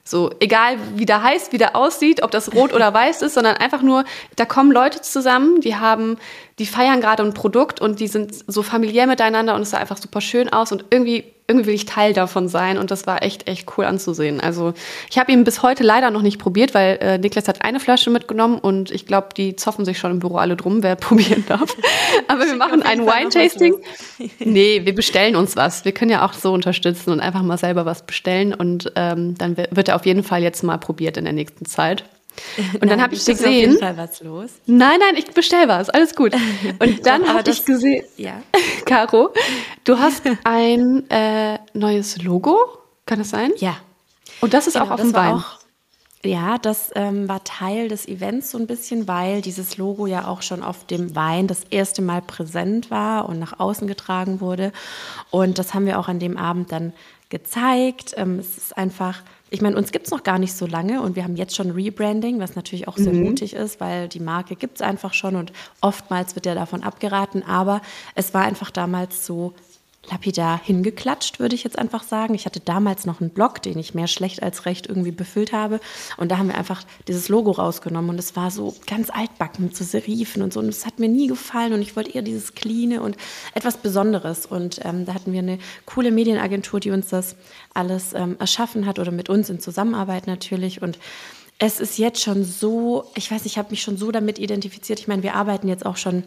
[0.02, 3.58] So, egal wie der heißt, wie der aussieht, ob das rot oder weiß ist, sondern
[3.58, 6.18] einfach nur, da kommen Leute zusammen, die haben,
[6.60, 9.96] die feiern gerade ein Produkt und die sind so familiär miteinander und es sah einfach
[9.96, 13.48] super schön aus und irgendwie irgendwie will ich Teil davon sein und das war echt,
[13.48, 14.38] echt cool anzusehen.
[14.38, 14.72] Also
[15.10, 18.10] ich habe ihn bis heute leider noch nicht probiert, weil äh, Niklas hat eine Flasche
[18.10, 21.74] mitgenommen und ich glaube, die zoffen sich schon im Büro alle drum, wer probieren darf.
[22.28, 23.74] Aber wir machen ein Wine-Tasting.
[24.38, 25.84] nee, wir bestellen uns was.
[25.84, 29.56] Wir können ja auch so unterstützen und einfach mal selber was bestellen und ähm, dann
[29.56, 32.04] wird er auf jeden Fall jetzt mal probiert in der nächsten Zeit.
[32.80, 33.46] Und dann habe ich gesehen.
[33.46, 34.50] Auf jeden Fall was los.
[34.66, 36.34] Nein, nein, ich bestell was, alles gut.
[36.78, 38.42] Und dann habe ich gesehen, ja.
[38.86, 39.30] Caro,
[39.84, 42.56] du hast ein äh, neues Logo,
[43.06, 43.52] kann das sein?
[43.56, 43.76] Ja.
[44.40, 45.34] Und das ist genau, auch auf dem Wein.
[45.34, 45.58] Auch,
[46.24, 50.42] Ja, das ähm, war Teil des Events so ein bisschen, weil dieses Logo ja auch
[50.42, 54.72] schon auf dem Wein das erste Mal präsent war und nach außen getragen wurde.
[55.30, 56.92] Und das haben wir auch an dem Abend dann
[57.28, 58.14] gezeigt.
[58.16, 61.16] Ähm, es ist einfach, ich meine, uns gibt es noch gar nicht so lange und
[61.16, 63.24] wir haben jetzt schon Rebranding, was natürlich auch sehr mhm.
[63.24, 67.42] mutig ist, weil die Marke gibt es einfach schon und oftmals wird ja davon abgeraten.
[67.42, 67.82] Aber
[68.14, 69.54] es war einfach damals so
[70.08, 72.34] lapidar hingeklatscht, würde ich jetzt einfach sagen.
[72.34, 75.80] Ich hatte damals noch einen Blog, den ich mehr schlecht als recht irgendwie befüllt habe.
[76.16, 78.10] Und da haben wir einfach dieses Logo rausgenommen.
[78.10, 80.60] Und es war so ganz altbacken mit so Serifen und so.
[80.60, 81.74] Und es hat mir nie gefallen.
[81.74, 83.16] Und ich wollte eher dieses Cleane und
[83.54, 84.46] etwas Besonderes.
[84.46, 87.36] Und ähm, da hatten wir eine coole Medienagentur, die uns das
[87.74, 90.80] alles ähm, erschaffen hat oder mit uns in Zusammenarbeit natürlich.
[90.80, 90.98] Und
[91.58, 94.98] es ist jetzt schon so, ich weiß, ich habe mich schon so damit identifiziert.
[94.98, 96.24] Ich meine, wir arbeiten jetzt auch schon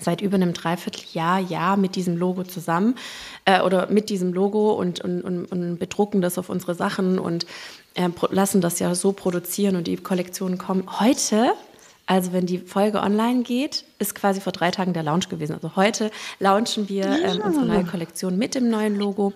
[0.00, 2.94] seit über einem Dreivierteljahr ja mit diesem Logo zusammen
[3.44, 7.46] äh, oder mit diesem Logo und, und, und, und, bedrucken das auf unsere Sachen und
[7.94, 10.84] äh, lassen das ja so produzieren und die Kollektionen kommen.
[10.98, 11.52] Heute,
[12.06, 15.54] also wenn die Folge online geht, ist quasi vor drei Tagen der Launch gewesen.
[15.54, 19.34] Also heute launchen wir äh, unsere neue Kollektion mit dem neuen Logo.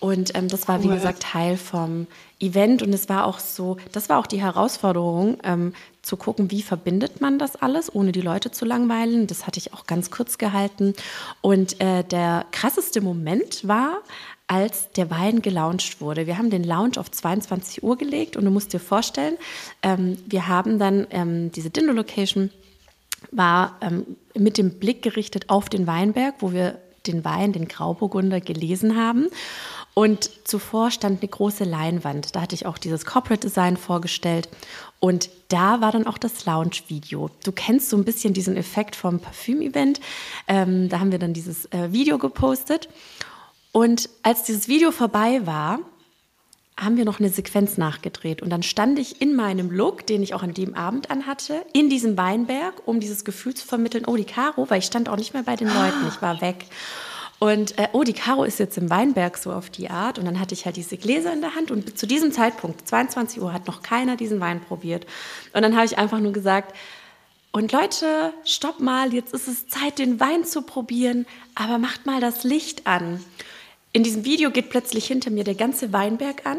[0.00, 2.06] Und ähm, das war, wie gesagt, Teil vom
[2.40, 2.82] Event.
[2.82, 7.20] Und es war auch so, das war auch die Herausforderung, ähm, zu gucken, wie verbindet
[7.20, 9.26] man das alles, ohne die Leute zu langweilen.
[9.26, 10.94] Das hatte ich auch ganz kurz gehalten.
[11.40, 13.98] Und äh, der krasseste Moment war,
[14.46, 16.26] als der Wein gelauncht wurde.
[16.26, 19.36] Wir haben den Launch auf 22 Uhr gelegt und du musst dir vorstellen,
[19.82, 22.50] ähm, wir haben dann ähm, diese Dinner-Location
[23.30, 28.40] war ähm, mit dem Blick gerichtet auf den Weinberg, wo wir den Wein, den Grauburgunder,
[28.40, 29.28] gelesen haben.
[29.94, 32.34] Und zuvor stand eine große Leinwand.
[32.34, 34.48] Da hatte ich auch dieses Corporate Design vorgestellt.
[35.00, 37.30] Und da war dann auch das Lounge-Video.
[37.42, 39.98] Du kennst so ein bisschen diesen Effekt vom Parfüm-Event.
[40.46, 42.88] Ähm, da haben wir dann dieses äh, Video gepostet.
[43.72, 45.80] Und als dieses Video vorbei war,
[46.78, 48.42] haben wir noch eine Sequenz nachgedreht.
[48.42, 51.88] Und dann stand ich in meinem Look, den ich auch an dem Abend anhatte, in
[51.88, 55.34] diesem Weinberg, um dieses Gefühl zu vermitteln, oh, die Caro, weil ich stand auch nicht
[55.34, 56.66] mehr bei den Leuten, ich war weg.
[57.40, 60.18] Und äh, oh, die Caro ist jetzt im Weinberg so auf die Art.
[60.18, 61.70] Und dann hatte ich halt diese Gläser in der Hand.
[61.70, 65.06] Und zu diesem Zeitpunkt, 22 Uhr, hat noch keiner diesen Wein probiert.
[65.54, 66.76] Und dann habe ich einfach nur gesagt,
[67.50, 72.20] und Leute, stopp mal, jetzt ist es Zeit, den Wein zu probieren, aber macht mal
[72.20, 73.24] das Licht an.
[73.92, 76.58] In diesem Video geht plötzlich hinter mir der ganze Weinberg an.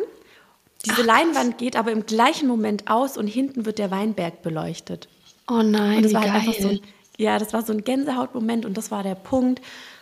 [0.84, 5.08] Diese Ach, Leinwand geht aber im gleichen Moment aus und hinten wird der Weinberg beleuchtet.
[5.48, 6.32] Oh nein, und das war geil.
[6.32, 6.80] einfach so ein,
[7.18, 9.62] ja, das war so ein Gänsehautmoment und das war der Punkt,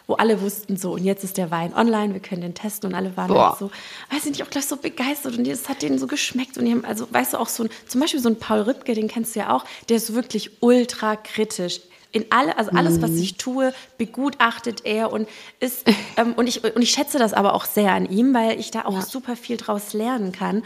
[0.09, 2.95] wo alle wussten so, und jetzt ist der Wein online, wir können den testen und
[2.95, 3.69] alle waren halt so,
[4.11, 6.71] weiß ich nicht, auch gleich so begeistert und es hat denen so geschmeckt und die
[6.71, 9.35] haben, also weißt du, auch so ein, zum Beispiel so ein Paul Rübke, den kennst
[9.35, 13.19] du ja auch, der ist wirklich ultra kritisch in alle, also alles, was mhm.
[13.19, 15.85] ich tue, begutachtet er und ist,
[16.17, 18.85] ähm, und, ich, und ich schätze das aber auch sehr an ihm, weil ich da
[18.85, 19.01] auch ja.
[19.03, 20.63] super viel draus lernen kann.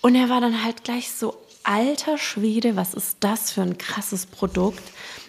[0.00, 4.26] Und er war dann halt gleich so, alter Schwede, was ist das für ein krasses
[4.26, 4.82] Produkt?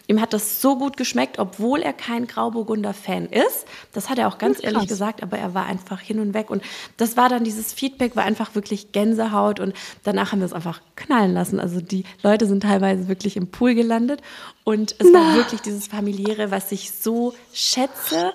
[0.08, 3.66] Ihm hat das so gut geschmeckt, obwohl er kein Grauburgunder-Fan ist.
[3.92, 6.50] Das hat er auch ganz ehrlich gesagt, aber er war einfach hin und weg.
[6.50, 6.64] Und
[6.96, 9.60] das war dann dieses Feedback, war einfach wirklich Gänsehaut.
[9.60, 11.60] Und danach haben wir es einfach knallen lassen.
[11.60, 14.22] Also die Leute sind teilweise wirklich im Pool gelandet.
[14.64, 15.20] Und es Na.
[15.20, 18.34] war wirklich dieses familiäre, was ich so schätze,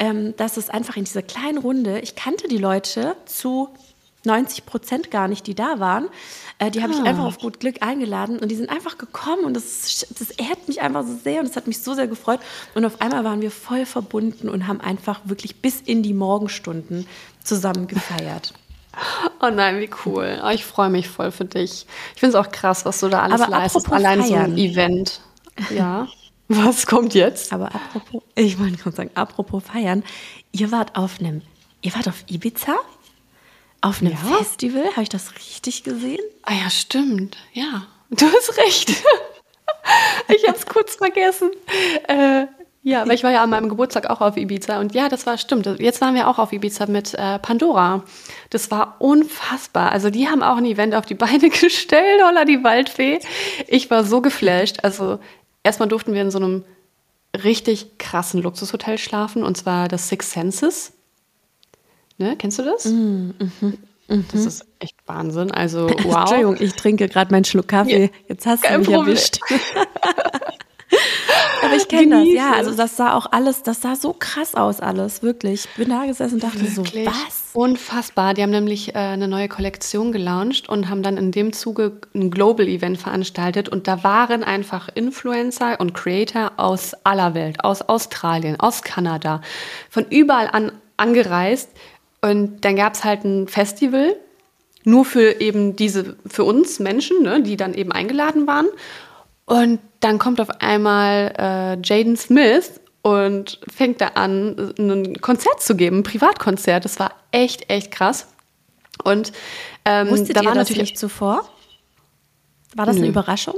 [0.00, 3.68] ähm, dass es einfach in dieser kleinen Runde, ich kannte die Leute zu
[4.24, 6.08] 90 Prozent gar nicht, die da waren.
[6.58, 6.96] Äh, die habe ah.
[6.96, 10.68] ich einfach auf gut Glück eingeladen und die sind einfach gekommen und das, das ehrt
[10.68, 12.40] mich einfach so sehr und das hat mich so sehr gefreut.
[12.74, 17.06] Und auf einmal waren wir voll verbunden und haben einfach wirklich bis in die Morgenstunden
[17.42, 18.54] zusammen gefeiert.
[19.40, 20.40] Oh nein, wie cool.
[20.44, 21.86] Oh, ich freue mich voll für dich.
[22.14, 23.90] Ich finde es auch krass, was du da alles Aber leistest.
[23.90, 24.28] Allein feiern.
[24.28, 25.20] so ein Event.
[25.70, 26.08] Ja.
[26.48, 27.50] Was kommt jetzt?
[27.52, 30.04] Aber apropos, ich wollte gerade sagen, apropos feiern,
[30.50, 31.40] ihr wart auf einem,
[31.80, 32.74] ihr wart auf Ibiza?
[33.82, 34.38] Auf einem ja?
[34.38, 36.22] Festival, habe ich das richtig gesehen?
[36.44, 37.36] Ah ja, stimmt.
[37.52, 38.90] Ja, du hast recht.
[40.28, 41.50] ich habe es kurz vergessen.
[42.06, 42.46] Äh,
[42.84, 45.36] ja, aber ich war ja an meinem Geburtstag auch auf Ibiza und ja, das war
[45.36, 45.66] stimmt.
[45.80, 48.04] Jetzt waren wir auch auf Ibiza mit äh, Pandora.
[48.50, 49.90] Das war unfassbar.
[49.90, 53.18] Also die haben auch ein Event auf die Beine gestellt, holla die Waldfee.
[53.66, 54.84] Ich war so geflasht.
[54.84, 55.18] Also
[55.64, 56.64] erstmal durften wir in so einem
[57.44, 60.92] richtig krassen Luxushotel schlafen und zwar das Six Senses.
[62.18, 62.36] Ne?
[62.36, 62.84] Kennst du das?
[62.84, 63.78] Mm, mhm.
[64.08, 64.46] Das mhm.
[64.48, 65.50] ist echt Wahnsinn.
[65.50, 66.16] Also, wow.
[66.16, 68.10] Entschuldigung, ich trinke gerade meinen Schluck Kaffee.
[68.28, 69.08] Jetzt hast du mich Problem.
[69.08, 69.38] erwischt.
[71.64, 72.52] Aber ich kenne das, ja.
[72.52, 75.64] Also das sah auch alles, das sah so krass aus alles, wirklich.
[75.64, 77.04] Ich bin da gesessen und dachte wirklich?
[77.04, 77.50] so, was?
[77.54, 78.34] Unfassbar.
[78.34, 82.30] Die haben nämlich äh, eine neue Kollektion gelauncht und haben dann in dem Zuge ein
[82.30, 88.58] Global Event veranstaltet und da waren einfach Influencer und Creator aus aller Welt, aus Australien,
[88.58, 89.40] aus Kanada,
[89.88, 91.70] von überall an angereist
[92.22, 94.16] und dann gab es halt ein Festival
[94.84, 98.66] nur für eben diese, für uns Menschen, ne, die dann eben eingeladen waren.
[99.44, 105.76] Und dann kommt auf einmal äh, Jaden Smith und fängt da an, ein Konzert zu
[105.76, 106.84] geben, ein Privatkonzert.
[106.84, 108.28] Das war echt, echt krass.
[109.04, 109.32] Und
[109.84, 111.48] ähm, Wusstet da war das natürlich nicht zuvor?
[112.74, 113.02] War das Nö.
[113.02, 113.56] eine Überraschung?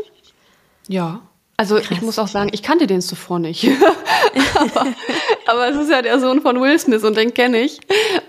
[0.88, 1.22] Ja.
[1.56, 3.64] Also ich muss auch sagen, ich kannte den zuvor nicht.
[4.54, 4.86] aber,
[5.46, 7.80] aber es ist ja der Sohn von Will Smith und den kenne ich.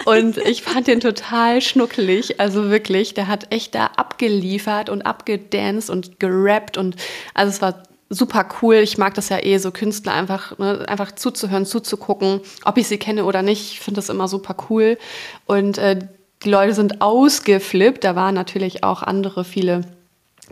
[0.06, 2.40] Und ich fand den total schnuckelig.
[2.40, 6.78] Also wirklich, der hat echt da abgeliefert und abgedanced und gerappt.
[6.78, 6.98] Und
[7.34, 8.76] also es war super cool.
[8.76, 13.00] Ich mag das ja eh, so Künstler einfach, ne, einfach zuzuhören, zuzugucken, ob ich sie
[13.00, 13.72] kenne oder nicht.
[13.72, 15.00] Ich finde das immer super cool.
[15.48, 15.98] Und äh,
[16.44, 18.04] die Leute sind ausgeflippt.
[18.04, 19.82] Da waren natürlich auch andere, viele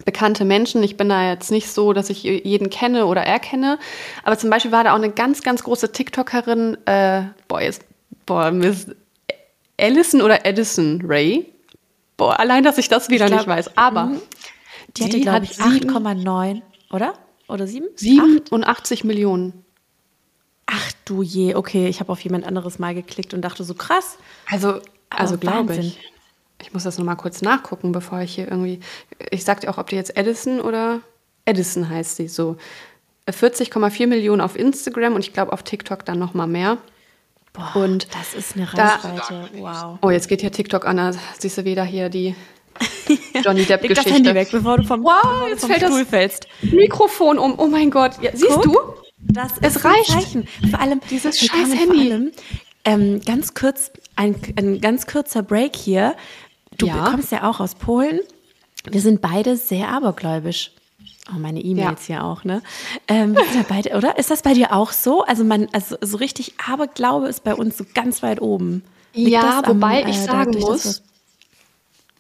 [0.06, 0.84] bekannte Menschen.
[0.84, 3.80] Ich bin da jetzt nicht so, dass ich jeden kenne oder erkenne.
[4.24, 7.84] Aber zum Beispiel war da auch eine ganz, ganz große TikTokerin, äh, boah, jetzt,
[8.26, 8.88] boah, Miss
[9.80, 11.46] Allison oder Edison Ray.
[12.18, 13.78] Boah, allein, dass ich das wieder glaub, nicht weiß.
[13.78, 14.22] Aber mhm.
[14.98, 17.14] Die hatte, glaube ich, sieben- 8,9, oder?
[17.48, 17.88] Oder 7?
[17.96, 19.66] 87 Millionen.
[20.66, 24.18] Ach du je, okay, ich habe auf jemand anderes mal geklickt und dachte so krass.
[24.50, 24.80] Also,
[25.10, 25.86] also glaube Wahnsinn.
[25.86, 26.13] ich.
[26.64, 28.80] Ich muss das nochmal kurz nachgucken, bevor ich hier irgendwie.
[29.30, 31.02] Ich sag dir auch, ob die jetzt Edison oder
[31.46, 32.58] Edison heißt sie so.
[33.30, 36.78] 40,4 Millionen auf Instagram und ich glaube auf TikTok dann nochmal mehr.
[37.54, 39.50] Boah, Und das ist eine da- Reichweite.
[39.60, 39.98] wow.
[40.02, 42.36] Oh, jetzt geht hier TikTok an, da siehst du wieder hier die
[43.44, 45.90] Johnny Leg das Handy weg, bevor du vom, Wow, bevor du jetzt vom fällt das-
[45.92, 46.48] Stuhl fällst.
[46.64, 48.14] Mikrofon um, oh mein Gott.
[48.22, 48.64] Ja, siehst Guck.
[48.64, 48.78] du?
[49.20, 50.08] Das Es ist reicht.
[50.12, 50.48] Zeichen.
[50.70, 52.12] Vor allem Dieses scheiß Handy.
[52.12, 52.32] Allem,
[52.86, 56.16] ähm, ganz kurz, ein, ein ganz kurzer Break hier.
[56.78, 57.10] Du Ja.
[57.10, 58.20] kommst ja auch aus Polen.
[58.90, 60.72] Wir sind beide sehr abergläubisch.
[61.30, 62.62] Oh, meine E-Mails hier auch, ne?
[63.08, 64.18] Ähm, ja beide, oder?
[64.18, 65.24] Ist das bei dir auch so?
[65.24, 68.84] Also man, also so richtig Aberglaube ist bei uns so ganz weit oben.
[69.14, 71.02] Liegt Ja, das am, wobei äh, ich sagen dadurch, muss,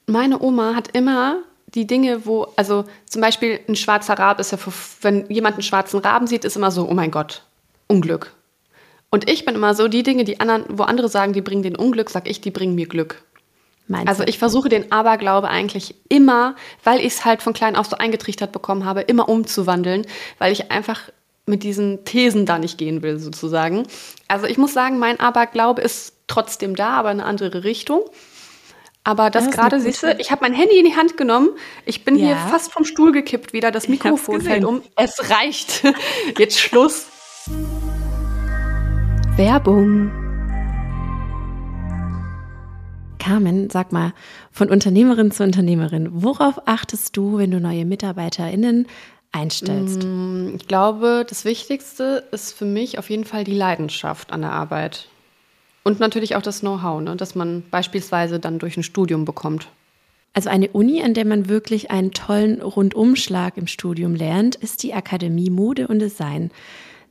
[0.07, 1.39] meine Oma hat immer
[1.73, 5.63] die Dinge, wo, also zum Beispiel ein schwarzer Rab ist ja, für, wenn jemand einen
[5.63, 7.43] schwarzen Raben sieht, ist immer so, oh mein Gott,
[7.87, 8.33] Unglück.
[9.09, 11.75] Und ich bin immer so, die Dinge, die anderen, wo andere sagen, die bringen den
[11.75, 13.23] Unglück, sag ich, die bringen mir Glück.
[13.87, 17.87] Meinst Also ich versuche den Aberglaube eigentlich immer, weil ich es halt von klein auf
[17.87, 20.05] so eingetrichtert bekommen habe, immer umzuwandeln,
[20.39, 21.09] weil ich einfach
[21.45, 23.83] mit diesen Thesen da nicht gehen will, sozusagen.
[24.29, 28.01] Also ich muss sagen, mein Aberglaube ist trotzdem da, aber in eine andere Richtung.
[29.03, 31.49] Aber das ist gerade, siehst du, ich habe mein Handy in die Hand genommen,
[31.85, 32.47] ich bin hier Ja.
[32.47, 34.81] fast vom Stuhl gekippt wieder, das Mikrofon fällt um.
[34.95, 35.83] Es reicht.
[36.37, 37.07] Jetzt Schluss.
[39.35, 40.22] Werbung.
[43.23, 44.13] Carmen, sag mal,
[44.51, 48.87] von Unternehmerin zu Unternehmerin, worauf achtest du, wenn du neue MitarbeiterInnen
[49.31, 50.05] einstellst?
[50.55, 55.07] Ich glaube, das Wichtigste ist für mich auf jeden Fall die Leidenschaft an der Arbeit.
[55.83, 59.67] Und natürlich auch das Know-how, ne, das man beispielsweise dann durch ein Studium bekommt.
[60.33, 64.93] Also eine Uni, an der man wirklich einen tollen Rundumschlag im Studium lernt, ist die
[64.93, 66.51] Akademie Mode und Design.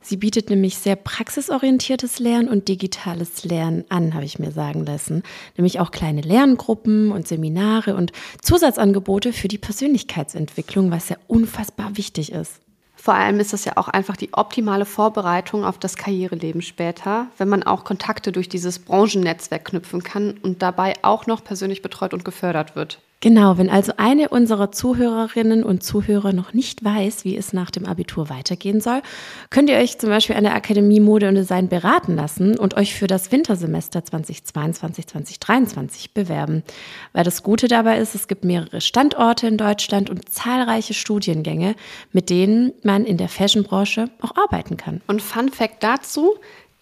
[0.05, 5.23] Sie bietet nämlich sehr praxisorientiertes Lernen und digitales Lernen an, habe ich mir sagen lassen.
[5.55, 8.11] Nämlich auch kleine Lerngruppen und Seminare und
[8.41, 12.59] Zusatzangebote für die Persönlichkeitsentwicklung, was ja unfassbar wichtig ist.
[12.95, 17.49] Vor allem ist das ja auch einfach die optimale Vorbereitung auf das Karriereleben später, wenn
[17.49, 22.25] man auch Kontakte durch dieses Branchennetzwerk knüpfen kann und dabei auch noch persönlich betreut und
[22.25, 22.99] gefördert wird.
[23.23, 27.85] Genau, wenn also eine unserer Zuhörerinnen und Zuhörer noch nicht weiß, wie es nach dem
[27.85, 29.01] Abitur weitergehen soll,
[29.49, 32.93] könnt ihr euch zum Beispiel an der Akademie Mode und Design beraten lassen und euch
[32.93, 36.63] für das Wintersemester 2022-2023 bewerben.
[37.13, 41.75] Weil das Gute dabei ist, es gibt mehrere Standorte in Deutschland und zahlreiche Studiengänge,
[42.11, 44.99] mit denen man in der Fashionbranche auch arbeiten kann.
[45.07, 46.35] Und Fun Fact dazu: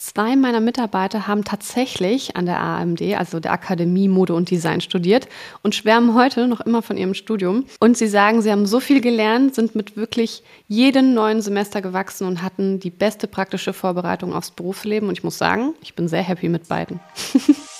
[0.03, 5.27] Zwei meiner Mitarbeiter haben tatsächlich an der AMD, also der Akademie Mode und Design, studiert
[5.61, 7.65] und schwärmen heute noch immer von ihrem Studium.
[7.79, 12.25] Und sie sagen, sie haben so viel gelernt, sind mit wirklich jedem neuen Semester gewachsen
[12.25, 15.07] und hatten die beste praktische Vorbereitung aufs Berufsleben.
[15.07, 16.99] Und ich muss sagen, ich bin sehr happy mit beiden.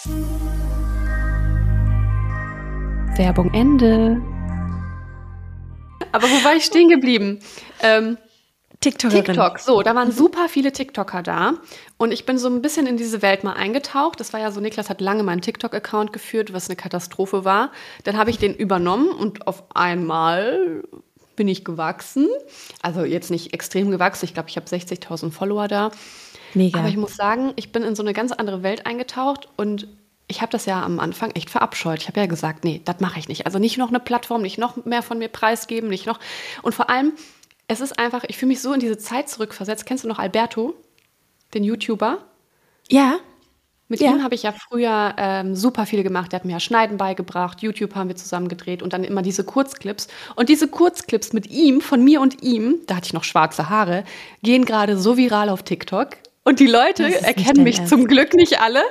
[3.18, 4.22] Werbung Ende.
[6.12, 7.40] Aber wo war ich stehen geblieben?
[7.82, 8.20] Ähm,
[8.82, 9.26] TikTokerin.
[9.26, 11.54] TikTok, so, da waren super viele TikToker da
[11.98, 14.20] und ich bin so ein bisschen in diese Welt mal eingetaucht.
[14.20, 17.72] Das war ja so, Niklas hat lange meinen TikTok-Account geführt, was eine Katastrophe war.
[18.04, 20.84] Dann habe ich den übernommen und auf einmal
[21.36, 22.28] bin ich gewachsen.
[22.82, 25.92] Also jetzt nicht extrem gewachsen, ich glaube, ich habe 60.000 Follower da.
[26.56, 26.80] Mega.
[26.80, 29.88] Aber ich muss sagen, ich bin in so eine ganz andere Welt eingetaucht und
[30.28, 32.02] ich habe das ja am Anfang echt verabscheut.
[32.02, 33.46] Ich habe ja gesagt, nee, das mache ich nicht.
[33.46, 36.20] Also nicht noch eine Plattform, nicht noch mehr von mir preisgeben, nicht noch.
[36.62, 37.14] Und vor allem,
[37.72, 39.86] es ist einfach, ich fühle mich so in diese Zeit zurückversetzt.
[39.86, 40.76] Kennst du noch Alberto,
[41.54, 42.18] den YouTuber?
[42.90, 43.20] Ja,
[43.88, 44.12] Mit ja.
[44.12, 46.32] ihm habe ich ja früher ähm, super viel gemacht.
[46.32, 49.44] Der hat mir ja Schneiden beigebracht, YouTube haben wir zusammen gedreht und dann immer diese
[49.46, 50.08] Kurzclips.
[50.36, 54.04] Und diese Kurzclips mit ihm, von mir und ihm, da hatte ich noch schwarze Haare,
[54.44, 56.10] gehen gerade so viral auf TikTok.
[56.44, 58.82] Und die Leute erkennen mich zum Glück nicht alle,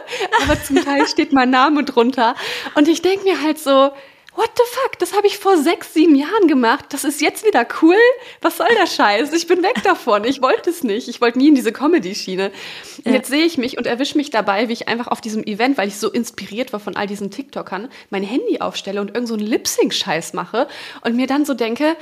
[0.43, 2.35] aber zum Teil steht mein Name drunter.
[2.75, 3.91] Und ich denke mir halt so,
[4.35, 6.87] what the fuck, das habe ich vor sechs, sieben Jahren gemacht.
[6.91, 7.97] Das ist jetzt wieder cool.
[8.41, 9.33] Was soll der Scheiß?
[9.33, 10.25] Ich bin weg davon.
[10.25, 11.09] Ich wollte es nicht.
[11.09, 12.53] Ich wollte nie in diese Comedy-Schiene.
[13.05, 15.79] Und jetzt sehe ich mich und erwische mich dabei, wie ich einfach auf diesem Event,
[15.79, 19.35] weil ich so inspiriert war von all diesen TikTokern, mein Handy aufstelle und irgend so
[19.35, 20.69] einen Lip-Sync-Scheiß mache
[21.03, 21.97] und mir dann so denke,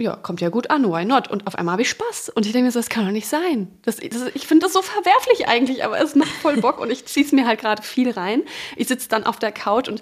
[0.00, 1.28] ja, kommt ja gut an, why not?
[1.28, 2.30] Und auf einmal habe ich Spaß.
[2.30, 3.68] Und ich denke mir so, das kann doch nicht sein.
[3.82, 7.04] Das, das, ich finde das so verwerflich eigentlich, aber es macht voll Bock und ich
[7.04, 8.42] ziehe es mir halt gerade viel rein.
[8.76, 10.00] Ich sitze dann auf der Couch und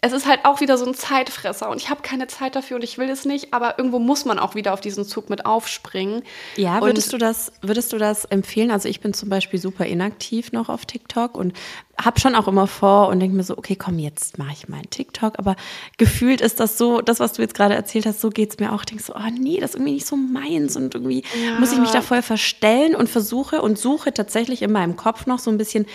[0.00, 2.84] es ist halt auch wieder so ein Zeitfresser und ich habe keine Zeit dafür und
[2.84, 6.22] ich will es nicht, aber irgendwo muss man auch wieder auf diesen Zug mit aufspringen.
[6.56, 8.70] Ja, würdest und du das, würdest du das empfehlen?
[8.70, 11.52] Also ich bin zum Beispiel super inaktiv noch auf TikTok und
[12.00, 14.76] habe schon auch immer vor und denke mir so, okay, komm, jetzt mache ich mal
[14.76, 15.56] einen TikTok, aber
[15.96, 18.72] gefühlt ist das so, das, was du jetzt gerade erzählt hast, so geht es mir
[18.72, 18.80] auch.
[18.80, 21.58] Ich denke so, oh nee, das ist irgendwie nicht so meins und irgendwie ja.
[21.58, 25.40] muss ich mich da voll verstellen und versuche und suche tatsächlich in meinem Kopf noch
[25.40, 25.86] so ein bisschen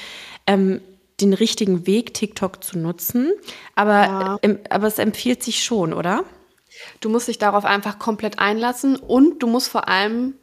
[0.46, 0.82] ähm,
[1.22, 3.32] den richtigen Weg, TikTok zu nutzen.
[3.76, 4.58] Aber, ja.
[4.70, 6.24] aber es empfiehlt sich schon, oder?
[7.00, 10.36] Du musst dich darauf einfach komplett einlassen und du musst vor allem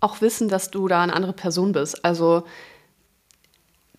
[0.00, 2.04] auch wissen, dass du da eine andere Person bist.
[2.04, 2.44] Also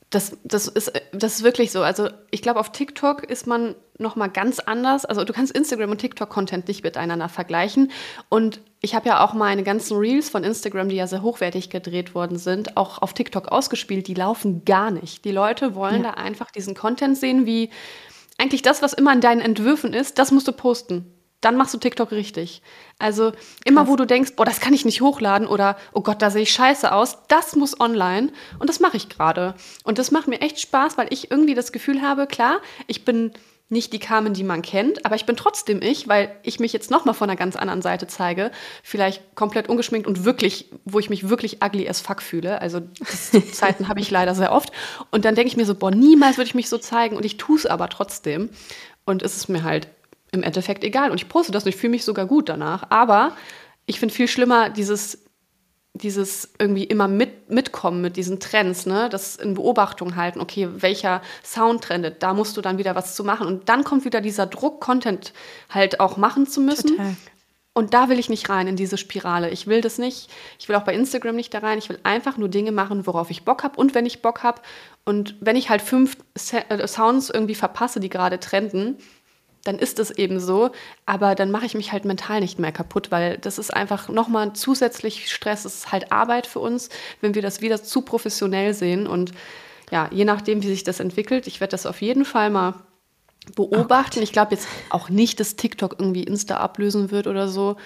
[0.09, 1.83] das, das, ist, das ist wirklich so.
[1.83, 5.05] Also ich glaube, auf TikTok ist man noch mal ganz anders.
[5.05, 7.91] Also du kannst Instagram und TikTok-Content nicht miteinander vergleichen.
[8.27, 12.15] Und ich habe ja auch meine ganzen Reels von Instagram, die ja sehr hochwertig gedreht
[12.15, 14.07] worden sind, auch auf TikTok ausgespielt.
[14.07, 15.25] Die laufen gar nicht.
[15.25, 16.11] Die Leute wollen ja.
[16.11, 17.69] da einfach diesen Content sehen, wie
[18.39, 21.05] eigentlich das, was immer in deinen Entwürfen ist, das musst du posten
[21.41, 22.61] dann machst du TikTok richtig.
[22.97, 23.31] Also
[23.65, 23.91] immer, Krass.
[23.91, 26.51] wo du denkst, boah, das kann ich nicht hochladen oder oh Gott, da sehe ich
[26.51, 29.55] scheiße aus, das muss online und das mache ich gerade.
[29.83, 33.31] Und das macht mir echt Spaß, weil ich irgendwie das Gefühl habe, klar, ich bin
[33.71, 36.89] nicht die Carmen, die man kennt, aber ich bin trotzdem ich, weil ich mich jetzt
[36.89, 38.51] nochmal von einer ganz anderen Seite zeige.
[38.81, 42.61] Vielleicht komplett ungeschminkt und wirklich, wo ich mich wirklich ugly as fuck fühle.
[42.61, 42.81] Also
[43.53, 44.71] Zeiten habe ich leider sehr oft.
[45.11, 47.37] Und dann denke ich mir so, boah, niemals würde ich mich so zeigen und ich
[47.37, 48.49] tue es aber trotzdem.
[49.05, 49.87] Und es ist mir halt
[50.31, 51.11] im Endeffekt egal.
[51.11, 52.89] Und ich poste das und ich fühle mich sogar gut danach.
[52.89, 53.35] Aber
[53.85, 55.25] ich finde viel schlimmer dieses,
[55.93, 59.09] dieses irgendwie immer mit, mitkommen mit diesen Trends, ne?
[59.09, 63.23] Das in Beobachtung halten, okay, welcher Sound trendet, da musst du dann wieder was zu
[63.23, 63.47] machen.
[63.47, 65.33] Und dann kommt wieder dieser Druck, Content
[65.69, 66.97] halt auch machen zu müssen.
[66.97, 67.15] Total.
[67.73, 69.49] Und da will ich nicht rein in diese Spirale.
[69.51, 70.29] Ich will das nicht.
[70.59, 71.77] Ich will auch bei Instagram nicht da rein.
[71.77, 74.61] Ich will einfach nur Dinge machen, worauf ich Bock habe und wenn ich Bock habe.
[75.05, 76.17] Und wenn ich halt fünf
[76.51, 78.97] äh, Sounds irgendwie verpasse, die gerade trenden,
[79.69, 80.71] dann ist es eben so.
[81.05, 84.53] Aber dann mache ich mich halt mental nicht mehr kaputt, weil das ist einfach nochmal
[84.53, 85.65] zusätzlich Stress.
[85.65, 86.89] Es ist halt Arbeit für uns,
[87.21, 89.05] wenn wir das wieder zu professionell sehen.
[89.05, 89.31] Und
[89.91, 92.73] ja, je nachdem, wie sich das entwickelt, ich werde das auf jeden Fall mal
[93.55, 94.19] beobachten.
[94.19, 97.77] Oh ich glaube jetzt auch nicht, dass TikTok irgendwie Insta ablösen wird oder so.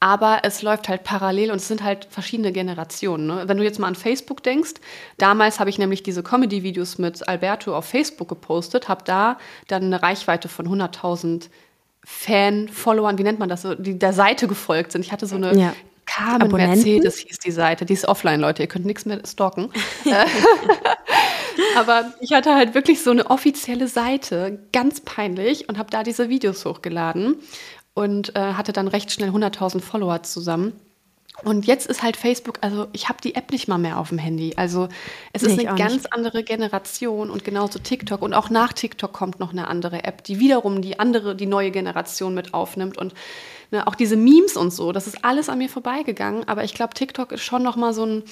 [0.00, 3.26] Aber es läuft halt parallel und es sind halt verschiedene Generationen.
[3.26, 3.44] Ne?
[3.46, 4.74] Wenn du jetzt mal an Facebook denkst,
[5.16, 10.00] damals habe ich nämlich diese Comedy-Videos mit Alberto auf Facebook gepostet, habe da dann eine
[10.00, 11.48] Reichweite von 100.000
[12.04, 15.04] Fan-Followern, wie nennt man das, die der Seite gefolgt sind.
[15.04, 15.74] Ich hatte so eine ja.
[16.06, 16.76] Carmen Abonnenten?
[16.76, 19.70] Mercedes hieß die Seite, die ist offline, Leute, ihr könnt nichts mehr stalken.
[21.76, 26.28] Aber ich hatte halt wirklich so eine offizielle Seite, ganz peinlich, und habe da diese
[26.28, 27.36] Videos hochgeladen
[27.98, 30.72] und äh, hatte dann recht schnell 100.000 Follower zusammen.
[31.42, 34.18] Und jetzt ist halt Facebook, also ich habe die App nicht mal mehr auf dem
[34.18, 34.54] Handy.
[34.56, 34.88] Also
[35.32, 36.12] es ist eine ganz nicht.
[36.12, 38.22] andere Generation und genauso TikTok.
[38.22, 41.72] Und auch nach TikTok kommt noch eine andere App, die wiederum die andere, die neue
[41.72, 42.98] Generation mit aufnimmt.
[42.98, 43.14] Und
[43.72, 46.46] ne, auch diese Memes und so, das ist alles an mir vorbeigegangen.
[46.46, 48.22] Aber ich glaube, TikTok ist schon noch mal so ein,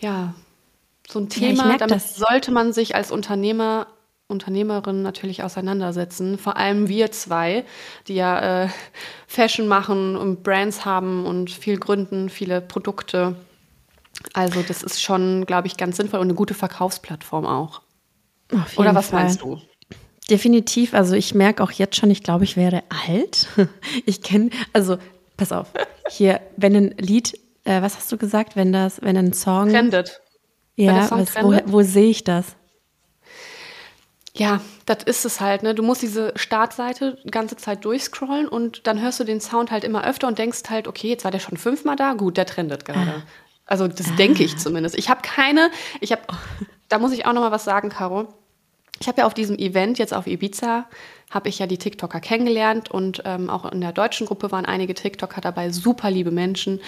[0.00, 0.34] ja,
[1.08, 1.70] so ein Thema.
[1.70, 2.16] Ja, damit das.
[2.16, 3.86] sollte man sich als Unternehmer
[4.28, 6.36] Unternehmerinnen natürlich auseinandersetzen.
[6.36, 7.64] Vor allem wir zwei,
[8.08, 8.68] die ja äh,
[9.28, 13.36] Fashion machen und Brands haben und viel gründen, viele Produkte.
[14.32, 17.82] Also das ist schon, glaube ich, ganz sinnvoll und eine gute Verkaufsplattform auch.
[18.76, 19.24] Oder was Fall.
[19.24, 19.60] meinst du?
[20.28, 20.94] Definitiv.
[20.94, 23.48] Also ich merke auch jetzt schon, ich glaube, ich werde alt.
[24.04, 24.98] Ich kenne, also
[25.36, 25.68] pass auf,
[26.08, 29.68] hier, wenn ein Lied, äh, was hast du gesagt, wenn das, wenn ein Song.
[29.68, 30.20] Trendet.
[30.76, 32.56] Ja, was, wo, wo sehe ich das?
[34.38, 35.62] Ja, das ist es halt.
[35.62, 35.74] Ne?
[35.74, 39.82] Du musst diese Startseite die ganze Zeit durchscrollen und dann hörst du den Sound halt
[39.82, 42.84] immer öfter und denkst halt, okay, jetzt war der schon fünfmal da, gut, der trendet
[42.84, 43.14] gerade.
[43.18, 43.22] Ah.
[43.64, 44.16] Also das ah.
[44.16, 44.96] denke ich zumindest.
[44.96, 45.70] Ich habe keine,
[46.00, 46.22] ich habe,
[46.88, 48.28] da muss ich auch noch mal was sagen, Caro.
[49.00, 50.86] Ich habe ja auf diesem Event jetzt auf Ibiza,
[51.30, 54.94] habe ich ja die TikToker kennengelernt und ähm, auch in der deutschen Gruppe waren einige
[54.94, 56.80] TikToker dabei, super liebe Menschen.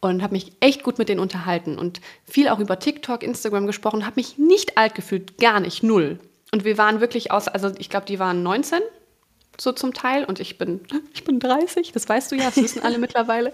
[0.00, 4.06] und habe mich echt gut mit denen unterhalten und viel auch über TikTok, Instagram gesprochen,
[4.06, 6.20] habe mich nicht alt gefühlt, gar nicht, null.
[6.52, 8.80] Und wir waren wirklich aus, also ich glaube, die waren 19
[9.60, 10.80] so zum Teil und ich bin,
[11.14, 13.52] ich bin 30, das weißt du ja, das wissen alle mittlerweile.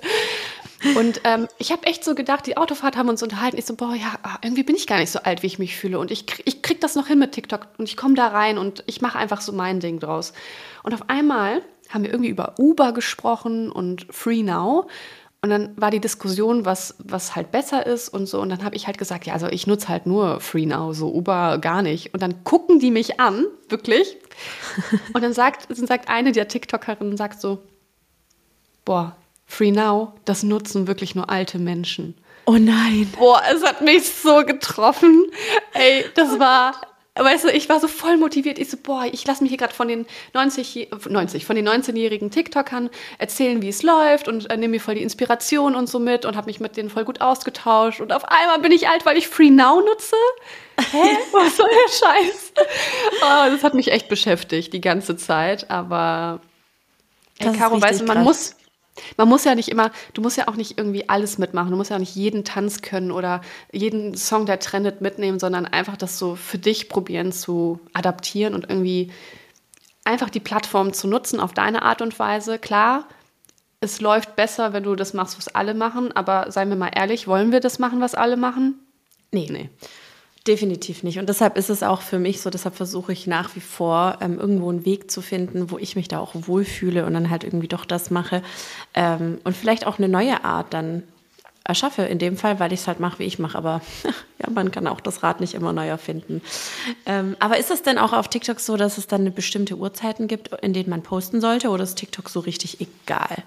[0.97, 3.57] Und ähm, ich habe echt so gedacht, die Autofahrt haben uns unterhalten.
[3.57, 5.77] Ich so, boah, ja, ah, irgendwie bin ich gar nicht so alt, wie ich mich
[5.77, 5.99] fühle.
[5.99, 8.85] Und ich, ich krieg das noch hin mit TikTok und ich komme da rein und
[8.87, 10.35] ich mache einfach so mein Ding draus.
[10.83, 14.89] Und auf einmal haben wir irgendwie über Uber gesprochen und Free Now.
[15.45, 18.41] Und dann war die Diskussion, was, was halt besser ist und so.
[18.41, 21.13] Und dann habe ich halt gesagt, ja, also ich nutze halt nur Free Now, so
[21.13, 22.15] Uber gar nicht.
[22.15, 24.17] Und dann gucken die mich an, wirklich.
[25.13, 27.59] Und dann sagt, sagt eine der TikTokerinnen, sagt so,
[28.87, 32.15] boah, Free Now, das nutzen wirklich nur alte Menschen.
[32.47, 33.13] Oh nein.
[33.15, 35.27] Boah, es hat mich so getroffen.
[35.75, 36.73] Ey, das war,
[37.17, 38.59] Weißt du, ich war so voll motiviert.
[38.59, 42.33] Ich so, boah, ich lasse mich hier gerade von den 90, 90, von den 19-jährigen
[42.33, 46.25] TikTokern erzählen, wie es läuft und äh, nehme mir voll die Inspiration und so mit
[46.25, 48.01] und habe mich mit denen voll gut ausgetauscht.
[48.01, 50.17] Und auf einmal bin ich alt, weil ich Free Now nutze.
[50.91, 51.03] Hä?
[51.33, 52.53] Was soll der Scheiß?
[53.23, 55.71] Oh, das hat mich echt beschäftigt die ganze Zeit.
[55.71, 56.41] Aber
[57.39, 58.25] ey, Caro, weißt du, man krass.
[58.25, 58.57] muss
[59.17, 61.71] man muss ja nicht immer, du musst ja auch nicht irgendwie alles mitmachen.
[61.71, 63.41] Du musst ja auch nicht jeden Tanz können oder
[63.73, 68.69] jeden Song, der trendet, mitnehmen, sondern einfach das so für dich probieren zu adaptieren und
[68.69, 69.11] irgendwie
[70.05, 72.59] einfach die Plattform zu nutzen auf deine Art und Weise.
[72.59, 73.09] Klar,
[73.81, 77.27] es läuft besser, wenn du das machst, was alle machen, aber seien wir mal ehrlich,
[77.27, 78.79] wollen wir das machen, was alle machen?
[79.31, 79.49] Nee.
[79.51, 79.71] Nee.
[80.47, 81.19] Definitiv nicht.
[81.19, 84.39] Und deshalb ist es auch für mich so, deshalb versuche ich nach wie vor ähm,
[84.39, 87.69] irgendwo einen Weg zu finden, wo ich mich da auch wohlfühle und dann halt irgendwie
[87.69, 88.43] doch das mache
[88.93, 91.03] ähm, und vielleicht auch eine neue Art dann
[91.65, 92.03] erschaffe.
[92.03, 93.57] In dem Fall, weil ich es halt mache, wie ich mache.
[93.57, 93.81] Aber
[94.39, 96.43] ja, man kann auch das Rad nicht immer neu erfinden.
[97.07, 100.53] Ähm, aber ist es denn auch auf TikTok so, dass es dann bestimmte Uhrzeiten gibt,
[100.63, 103.45] in denen man posten sollte oder ist TikTok so richtig egal?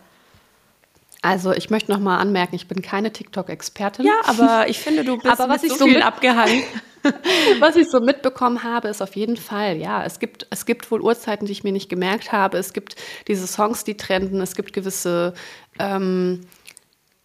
[1.22, 4.06] Also ich möchte noch mal anmerken, ich bin keine TikTok-Expertin.
[4.06, 6.64] Ja, aber ich finde, du bist aber was mit ich so viel abgehangen.
[7.60, 11.02] was ich so mitbekommen habe, ist auf jeden Fall, ja, es gibt, es gibt wohl
[11.02, 12.58] Uhrzeiten, die ich mir nicht gemerkt habe.
[12.58, 12.96] Es gibt
[13.28, 14.42] diese Songs, die trenden.
[14.42, 15.34] Es gibt gewisse,
[15.80, 16.42] ähm,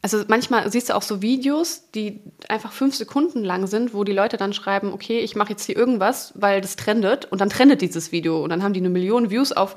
[0.00, 4.12] also manchmal siehst du auch so Videos, die einfach fünf Sekunden lang sind, wo die
[4.12, 7.26] Leute dann schreiben, okay, ich mache jetzt hier irgendwas, weil das trendet.
[7.26, 8.42] Und dann trendet dieses Video.
[8.42, 9.76] Und dann haben die eine Million Views auf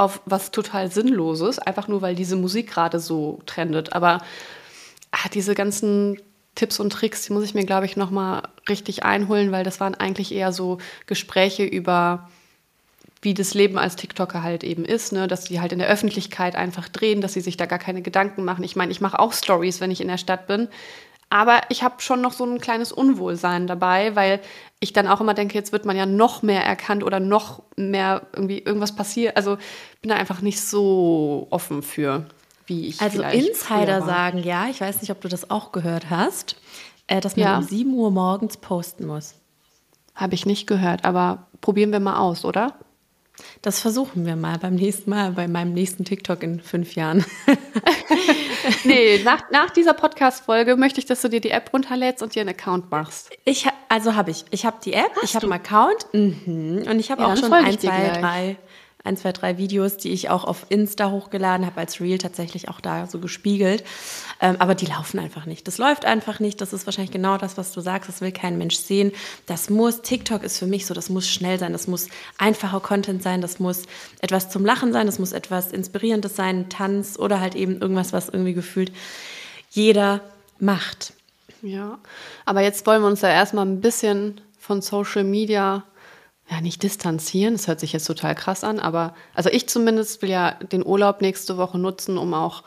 [0.00, 3.92] auf was total Sinnloses, einfach nur weil diese Musik gerade so trendet.
[3.92, 4.22] Aber
[5.10, 6.18] ah, diese ganzen
[6.54, 9.94] Tipps und Tricks, die muss ich mir, glaube ich, nochmal richtig einholen, weil das waren
[9.94, 12.30] eigentlich eher so Gespräche über,
[13.20, 15.28] wie das Leben als TikToker halt eben ist, ne?
[15.28, 18.42] dass die halt in der Öffentlichkeit einfach drehen, dass sie sich da gar keine Gedanken
[18.42, 18.64] machen.
[18.64, 20.68] Ich meine, ich mache auch Stories, wenn ich in der Stadt bin,
[21.30, 24.40] aber ich habe schon noch so ein kleines Unwohlsein dabei, weil
[24.80, 28.22] ich dann auch immer denke, jetzt wird man ja noch mehr erkannt oder noch mehr
[28.32, 29.36] irgendwie irgendwas passiert.
[29.36, 29.56] Also
[30.02, 32.26] bin da einfach nicht so offen für,
[32.66, 33.00] wie ich.
[33.00, 36.56] Also Insider sagen ja, ich weiß nicht, ob du das auch gehört hast,
[37.06, 37.58] äh, dass man ja.
[37.58, 39.34] um 7 Uhr morgens posten muss.
[40.16, 42.74] Habe ich nicht gehört, aber probieren wir mal aus, oder?
[43.62, 47.24] Das versuchen wir mal beim nächsten Mal, bei meinem nächsten TikTok in fünf Jahren.
[48.84, 52.40] nee, nach, nach dieser Podcast-Folge möchte ich, dass du dir die App runterlädst und dir
[52.40, 53.30] einen Account machst.
[53.44, 54.44] Ich, also habe ich.
[54.50, 56.86] Ich habe die App, Hast ich habe einen Account mhm.
[56.88, 58.56] und ich habe ja, auch schon ein, zwei, drei
[59.02, 62.80] ein, zwei, drei Videos, die ich auch auf Insta hochgeladen habe, als Reel tatsächlich auch
[62.80, 63.82] da so gespiegelt.
[64.40, 65.66] Ähm, aber die laufen einfach nicht.
[65.66, 66.60] Das läuft einfach nicht.
[66.60, 68.08] Das ist wahrscheinlich genau das, was du sagst.
[68.08, 69.12] Das will kein Mensch sehen.
[69.46, 71.72] Das muss, TikTok ist für mich so, das muss schnell sein.
[71.72, 73.40] Das muss einfacher Content sein.
[73.40, 73.84] Das muss
[74.20, 75.06] etwas zum Lachen sein.
[75.06, 78.92] Das muss etwas Inspirierendes sein, Tanz oder halt eben irgendwas, was irgendwie gefühlt
[79.70, 80.20] jeder
[80.58, 81.14] macht.
[81.62, 81.98] Ja,
[82.44, 85.84] aber jetzt wollen wir uns ja erstmal ein bisschen von Social Media
[86.50, 90.30] ja, nicht distanzieren, das hört sich jetzt total krass an, aber also ich zumindest will
[90.30, 92.64] ja den Urlaub nächste Woche nutzen, um auch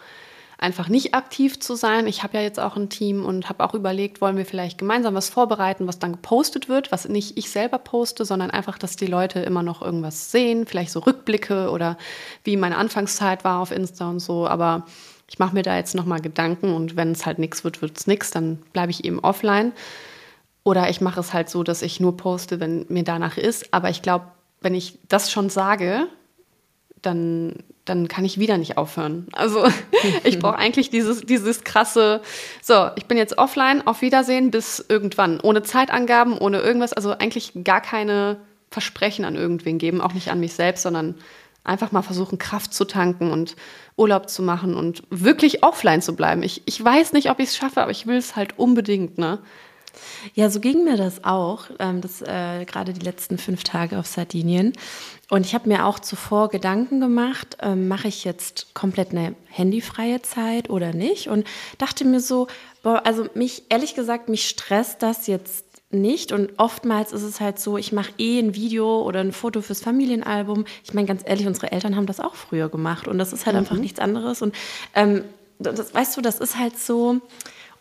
[0.57, 2.07] einfach nicht aktiv zu sein.
[2.07, 5.13] Ich habe ja jetzt auch ein Team und habe auch überlegt, wollen wir vielleicht gemeinsam
[5.13, 9.07] was vorbereiten, was dann gepostet wird, was nicht ich selber poste, sondern einfach, dass die
[9.07, 11.97] Leute immer noch irgendwas sehen, vielleicht so Rückblicke oder
[12.45, 14.85] wie meine Anfangszeit war auf Insta und so, aber
[15.29, 18.07] ich mache mir da jetzt nochmal Gedanken und wenn es halt nichts wird, wird es
[18.07, 19.73] nichts, dann bleibe ich eben offline.
[20.63, 23.73] Oder ich mache es halt so, dass ich nur poste, wenn mir danach ist.
[23.73, 24.27] Aber ich glaube,
[24.61, 26.07] wenn ich das schon sage,
[27.01, 29.27] dann, dann kann ich wieder nicht aufhören.
[29.33, 29.65] Also
[30.23, 32.21] ich brauche eigentlich dieses, dieses krasse,
[32.61, 35.39] so, ich bin jetzt offline, auf Wiedersehen bis irgendwann.
[35.41, 36.93] Ohne Zeitangaben, ohne irgendwas.
[36.93, 38.37] Also eigentlich gar keine
[38.71, 41.15] Versprechen an irgendwen geben, auch nicht an mich selbst, sondern
[41.65, 43.55] einfach mal versuchen, Kraft zu tanken und
[43.95, 46.43] Urlaub zu machen und wirklich offline zu bleiben.
[46.43, 49.39] Ich, ich weiß nicht, ob ich es schaffe, aber ich will es halt unbedingt, ne?
[50.33, 54.07] Ja, so ging mir das auch, ähm, das, äh, gerade die letzten fünf Tage auf
[54.07, 54.73] Sardinien.
[55.29, 60.21] Und ich habe mir auch zuvor Gedanken gemacht, ähm, mache ich jetzt komplett eine handyfreie
[60.21, 61.27] Zeit oder nicht?
[61.27, 62.47] Und dachte mir so,
[62.83, 66.31] boah, also mich, ehrlich gesagt, mich stresst das jetzt nicht.
[66.31, 69.81] Und oftmals ist es halt so, ich mache eh ein Video oder ein Foto fürs
[69.81, 70.65] Familienalbum.
[70.83, 73.07] Ich meine, ganz ehrlich, unsere Eltern haben das auch früher gemacht.
[73.07, 73.59] Und das ist halt mhm.
[73.61, 74.41] einfach nichts anderes.
[74.41, 74.55] Und
[74.95, 75.23] ähm,
[75.59, 77.21] das, weißt du, das ist halt so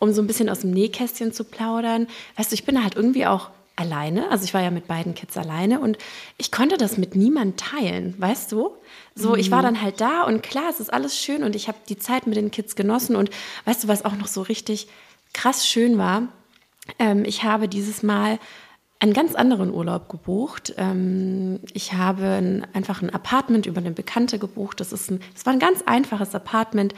[0.03, 2.07] um so ein bisschen aus dem Nähkästchen zu plaudern.
[2.35, 4.29] Weißt du, ich bin halt irgendwie auch alleine.
[4.29, 5.97] Also ich war ja mit beiden Kids alleine und
[6.37, 8.71] ich konnte das mit niemand teilen, weißt du?
[9.15, 9.63] So, ich war mhm.
[9.63, 12.35] dann halt da und klar, es ist alles schön und ich habe die Zeit mit
[12.35, 13.31] den Kids genossen und
[13.65, 14.89] weißt du, was auch noch so richtig
[15.33, 16.27] krass schön war?
[16.99, 18.39] Ähm, ich habe dieses Mal
[18.99, 20.75] einen ganz anderen Urlaub gebucht.
[20.77, 24.79] Ähm, ich habe ein, einfach ein Apartment über eine Bekannte gebucht.
[24.81, 26.93] Das ist ein, das war ein ganz einfaches Apartment.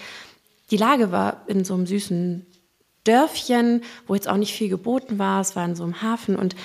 [0.71, 2.45] Die Lage war in so einem süßen
[3.05, 5.39] Dörfchen, wo jetzt auch nicht viel geboten war.
[5.39, 6.55] Es war in so einem Hafen und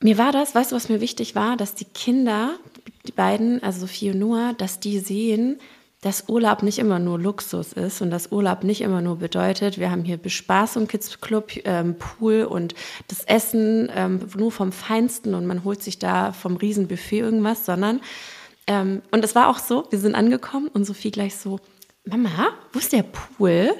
[0.00, 2.54] mir war das, weißt du, was mir wichtig war, dass die Kinder,
[3.06, 5.58] die beiden, also Sophie und Noah, dass die sehen,
[6.00, 9.90] dass Urlaub nicht immer nur Luxus ist und dass Urlaub nicht immer nur bedeutet, wir
[9.90, 12.76] haben hier Bespaßung, Kids Club, ähm, Pool und
[13.08, 18.00] das Essen ähm, nur vom Feinsten und man holt sich da vom Riesenbuffet irgendwas, sondern
[18.68, 21.58] ähm, und es war auch so, wir sind angekommen und Sophie gleich so,
[22.04, 23.74] Mama, wo ist der Pool?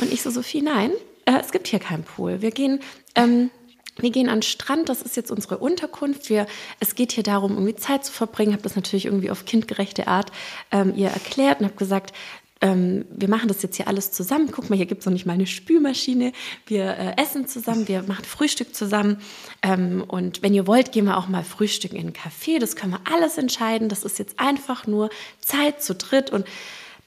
[0.00, 0.90] Und ich so, Sophie, nein,
[1.24, 2.42] äh, es gibt hier keinen Pool.
[2.42, 2.80] Wir gehen,
[3.14, 3.50] ähm,
[3.96, 6.28] wir gehen an den Strand, das ist jetzt unsere Unterkunft.
[6.28, 6.46] Wir,
[6.80, 8.52] es geht hier darum, irgendwie Zeit zu verbringen.
[8.52, 10.32] Habe das natürlich irgendwie auf kindgerechte Art
[10.72, 12.12] ähm, ihr erklärt und habe gesagt,
[12.60, 14.50] ähm, wir machen das jetzt hier alles zusammen.
[14.50, 16.32] Guck mal, hier gibt es noch nicht mal eine Spülmaschine.
[16.66, 19.18] Wir äh, essen zusammen, wir machen Frühstück zusammen.
[19.62, 22.58] Ähm, und wenn ihr wollt, gehen wir auch mal frühstücken in einen Café.
[22.58, 23.88] Das können wir alles entscheiden.
[23.88, 26.30] Das ist jetzt einfach nur Zeit zu dritt.
[26.30, 26.46] Und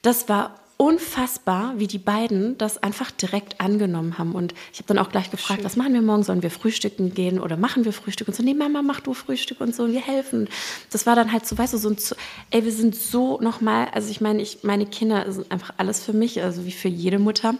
[0.00, 4.32] das war unfassbar, wie die beiden das einfach direkt angenommen haben.
[4.32, 5.64] Und ich habe dann auch gleich gefragt, Schön.
[5.64, 6.22] was machen wir morgen?
[6.22, 8.28] Sollen wir frühstücken gehen oder machen wir Frühstück?
[8.28, 10.48] Und so, nee, Mama, mach du Frühstück und so und wir helfen.
[10.92, 11.96] Das war dann halt so, weißt du, so ein,
[12.50, 16.12] ey, wir sind so nochmal, also ich meine, ich, meine Kinder sind einfach alles für
[16.12, 17.56] mich, also wie für jede Mutter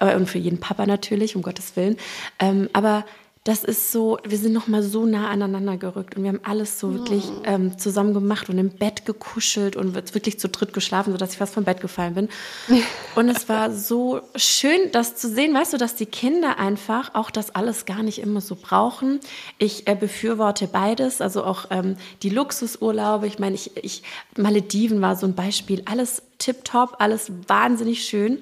[0.00, 1.96] äh, und für jeden Papa natürlich, um Gottes Willen.
[2.40, 3.04] Ähm, aber
[3.44, 6.78] das ist so, wir sind noch mal so nah aneinander gerückt und wir haben alles
[6.78, 11.32] so wirklich ähm, zusammen gemacht und im Bett gekuschelt und wirklich zu dritt geschlafen, sodass
[11.32, 12.28] ich fast vom Bett gefallen bin.
[13.14, 17.30] Und es war so schön, das zu sehen, weißt du, dass die Kinder einfach auch
[17.30, 19.18] das alles gar nicht immer so brauchen.
[19.58, 23.26] Ich äh, befürworte beides, also auch ähm, die Luxusurlaube.
[23.26, 24.02] Ich meine, ich, ich,
[24.36, 28.38] Malediven war so ein Beispiel, alles tipptopp, alles wahnsinnig schön,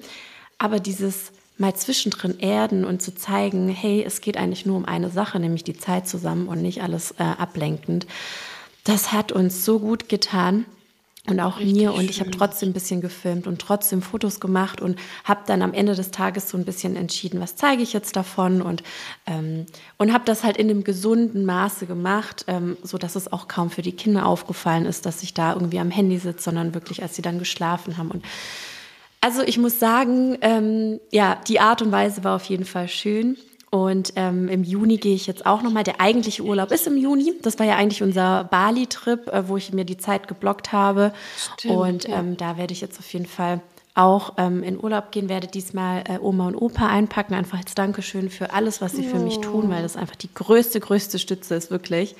[0.59, 5.09] aber dieses mal zwischendrin erden und zu zeigen, hey, es geht eigentlich nur um eine
[5.09, 8.05] Sache, nämlich die Zeit zusammen und nicht alles äh, ablenkend.
[8.83, 10.65] Das hat uns so gut getan
[11.29, 14.79] und auch Richtig mir und ich habe trotzdem ein bisschen gefilmt und trotzdem Fotos gemacht
[14.79, 18.15] und habe dann am Ende des Tages so ein bisschen entschieden, was zeige ich jetzt
[18.15, 18.81] davon und
[19.25, 19.65] ähm,
[19.97, 23.69] und habe das halt in einem gesunden Maße gemacht, ähm, so dass es auch kaum
[23.69, 27.15] für die Kinder aufgefallen ist, dass ich da irgendwie am Handy sitze, sondern wirklich, als
[27.15, 28.23] sie dann geschlafen haben und
[29.27, 33.35] also ich muss sagen, ähm, ja, die Art und Weise war auf jeden Fall schön.
[33.69, 35.83] Und ähm, im Juni gehe ich jetzt auch nochmal.
[35.83, 37.33] Der eigentliche Urlaub ist im Juni.
[37.41, 41.11] Das war ja eigentlich unser Bali-Trip, äh, wo ich mir die Zeit geblockt habe.
[41.57, 42.19] Stimmt, und ja.
[42.19, 43.59] ähm, da werde ich jetzt auf jeden Fall
[43.95, 47.33] auch ähm, in Urlaub gehen, werde diesmal äh, Oma und Opa einpacken.
[47.33, 49.09] Einfach als Dankeschön für alles, was sie oh.
[49.09, 52.15] für mich tun, weil das einfach die größte, größte Stütze ist, wirklich.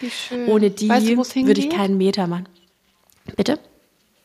[0.47, 2.49] Ohne die weißt du, würde ich keinen Meter machen.
[3.37, 3.59] Bitte?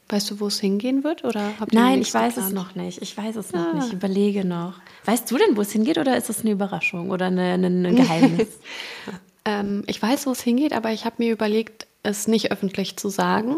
[0.08, 1.24] Weißt du, wo es hingehen wird?
[1.24, 2.48] Oder Nein, ich weiß geplant?
[2.48, 3.00] es noch nicht.
[3.00, 3.72] Ich weiß es noch ah.
[3.74, 3.86] nicht.
[3.88, 4.74] Ich überlege noch.
[5.04, 8.48] Weißt du denn, wo es hingeht oder ist es eine Überraschung oder eine, ein Geheimnis?
[9.44, 13.08] ähm, ich weiß, wo es hingeht, aber ich habe mir überlegt, es nicht öffentlich zu
[13.08, 13.56] sagen.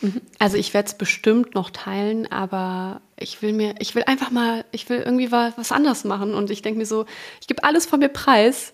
[0.00, 0.20] Mhm.
[0.38, 4.64] Also ich werde es bestimmt noch teilen, aber ich will mir, ich will einfach mal,
[4.72, 7.06] ich will irgendwie was, was anderes machen und ich denke mir so,
[7.40, 8.72] ich gebe alles von mir preis,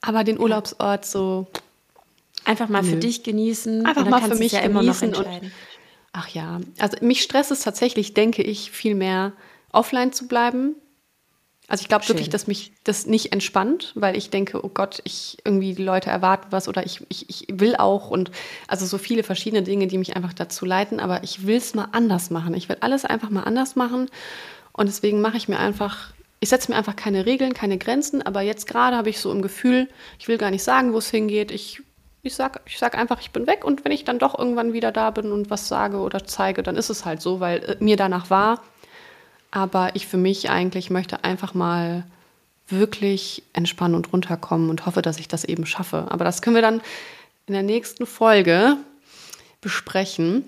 [0.00, 1.46] aber den Urlaubsort so
[2.44, 2.90] einfach mal nö.
[2.90, 3.84] für dich genießen.
[3.84, 5.52] Einfach mal für mich ja immer noch entscheiden.
[6.12, 9.32] Ach ja, also mich stresst es tatsächlich, denke ich, viel mehr
[9.72, 10.74] offline zu bleiben.
[11.68, 15.38] Also ich glaube wirklich, dass mich das nicht entspannt, weil ich denke, oh Gott, ich
[15.44, 18.32] irgendwie die Leute erwarten was oder ich, ich, ich will auch und
[18.66, 21.86] also so viele verschiedene Dinge, die mich einfach dazu leiten, aber ich will es mal
[21.92, 22.54] anders machen.
[22.54, 24.10] Ich will alles einfach mal anders machen
[24.72, 28.40] und deswegen mache ich mir einfach, ich setze mir einfach keine Regeln, keine Grenzen, aber
[28.40, 29.88] jetzt gerade habe ich so im Gefühl,
[30.18, 31.52] ich will gar nicht sagen, wo es hingeht.
[31.52, 31.82] Ich
[32.22, 34.92] ich sag, ich sag einfach, ich bin weg und wenn ich dann doch irgendwann wieder
[34.92, 37.96] da bin und was sage oder zeige, dann ist es halt so, weil äh, mir
[37.96, 38.62] danach war.
[39.50, 42.04] Aber ich für mich eigentlich möchte einfach mal
[42.68, 46.06] wirklich entspannen und runterkommen und hoffe, dass ich das eben schaffe.
[46.10, 46.80] Aber das können wir dann
[47.46, 48.76] in der nächsten Folge
[49.60, 50.44] besprechen.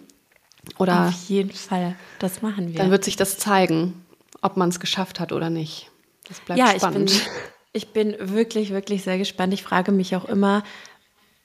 [0.79, 2.77] Oder Auf jeden Fall, das machen wir.
[2.77, 4.05] Dann wird sich das zeigen,
[4.43, 5.91] ob man es geschafft hat oder nicht.
[6.29, 7.11] Das bleibt ja, spannend.
[7.11, 7.33] Ich bin,
[7.75, 9.55] Ich bin wirklich, wirklich sehr gespannt.
[9.55, 10.63] Ich frage mich auch immer,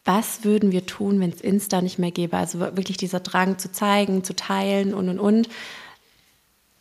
[0.08, 2.38] was würden wir tun, wenn es Insta nicht mehr gäbe?
[2.38, 5.50] Also wirklich dieser Drang zu zeigen, zu teilen und und und.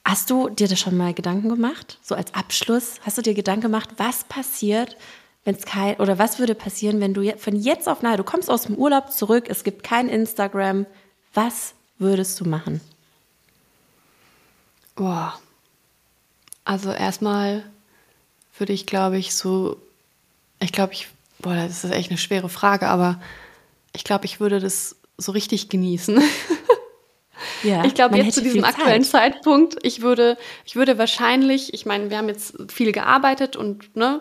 [0.04, 1.98] Hast du dir das schon mal Gedanken gemacht?
[2.02, 4.96] So als Abschluss, hast du dir Gedanken gemacht, was passiert,
[5.44, 8.48] wenn es kein oder was würde passieren, wenn du von jetzt auf nahe, du kommst
[8.48, 10.86] aus dem Urlaub zurück, es gibt kein Instagram,
[11.34, 12.80] was würdest du machen?
[14.94, 15.38] Boah.
[16.64, 17.64] Also erstmal
[18.56, 19.76] würde ich, glaube ich, so,
[20.60, 21.08] ich glaube, ich,
[21.38, 23.20] boah, das ist echt eine schwere Frage, aber
[23.92, 26.22] ich glaube, ich würde das so richtig genießen.
[27.62, 29.34] Ja, ich glaube, jetzt zu diesem aktuellen Zeit.
[29.34, 34.20] Zeitpunkt, ich würde, ich würde wahrscheinlich, ich meine, wir haben jetzt viel gearbeitet und ne,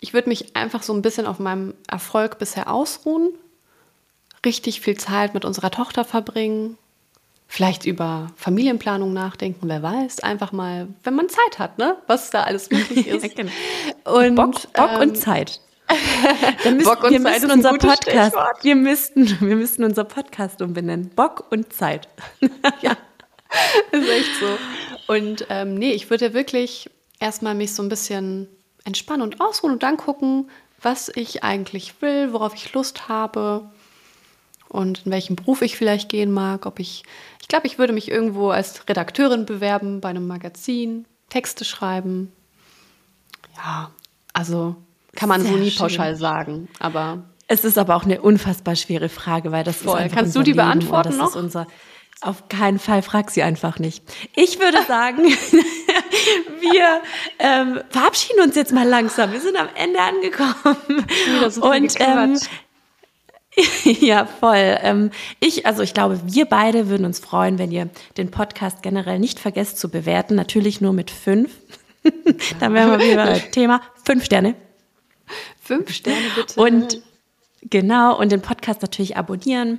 [0.00, 3.30] ich würde mich einfach so ein bisschen auf meinem Erfolg bisher ausruhen,
[4.44, 6.76] richtig viel Zeit mit unserer Tochter verbringen,
[7.46, 11.96] vielleicht über Familienplanung nachdenken, wer weiß, einfach mal, wenn man Zeit hat, ne?
[12.06, 13.36] Was da alles möglich ist.
[13.36, 13.50] Genau.
[14.04, 15.60] und, Bock, Bock ähm, und Zeit.
[16.64, 21.10] müssen, Bock und wir Zeit müssen unser Podcast, wir müssten, wir müssten unser Podcast umbenennen.
[21.10, 22.08] Bock und Zeit.
[22.80, 22.96] ja,
[23.92, 25.12] ist echt so.
[25.12, 28.48] Und ähm, nee, ich würde wirklich erstmal mich so ein bisschen
[28.84, 33.70] entspannen und ausruhen und dann gucken, was ich eigentlich will, worauf ich Lust habe
[34.68, 36.66] und in welchen Beruf ich vielleicht gehen mag.
[36.66, 37.04] Ob ich,
[37.40, 42.32] ich glaube, ich würde mich irgendwo als Redakteurin bewerben bei einem Magazin, Texte schreiben.
[43.56, 43.90] Ja,
[44.32, 44.76] also
[45.14, 45.78] kann man Sehr so nie schön.
[45.78, 47.24] pauschal sagen, aber.
[47.46, 50.00] Es ist aber auch eine unfassbar schwere Frage, weil das Voll.
[50.00, 51.28] ist Kannst du die Leben beantworten das noch?
[51.28, 51.66] Ist unser,
[52.22, 54.02] auf keinen Fall, frag sie einfach nicht.
[54.34, 55.24] Ich würde sagen,
[56.60, 57.00] wir
[57.38, 59.32] ähm, verabschieden uns jetzt mal langsam.
[59.32, 61.06] Wir sind am Ende angekommen.
[61.50, 62.38] So und ähm,
[63.84, 64.78] ja, voll.
[64.82, 65.10] Ähm,
[65.40, 69.38] ich, also ich glaube, wir beide würden uns freuen, wenn ihr den Podcast generell nicht
[69.38, 70.34] vergesst zu bewerten.
[70.34, 71.50] Natürlich nur mit fünf.
[72.60, 73.80] Dann wären wir wieder Thema.
[74.04, 74.54] Fünf Sterne.
[75.60, 76.60] Fünf Sterne bitte.
[76.60, 77.02] Und
[77.62, 79.78] genau, und den Podcast natürlich abonnieren.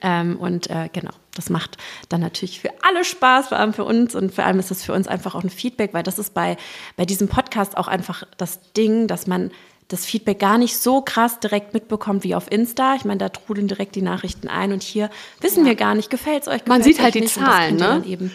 [0.00, 1.76] Ähm, und äh, genau, das macht
[2.08, 4.14] dann natürlich für alle Spaß, vor allem für uns.
[4.14, 6.56] Und vor allem ist das für uns einfach auch ein Feedback, weil das ist bei,
[6.96, 9.50] bei diesem Podcast auch einfach das Ding, dass man
[9.88, 12.96] das Feedback gar nicht so krass direkt mitbekommt wie auf Insta.
[12.96, 15.10] Ich meine, da trudeln direkt die Nachrichten ein und hier
[15.40, 15.66] wissen ja.
[15.66, 16.66] wir gar nicht, gefällt es euch?
[16.66, 18.02] Man sieht halt die Zahlen, ne?
[18.04, 18.32] Eben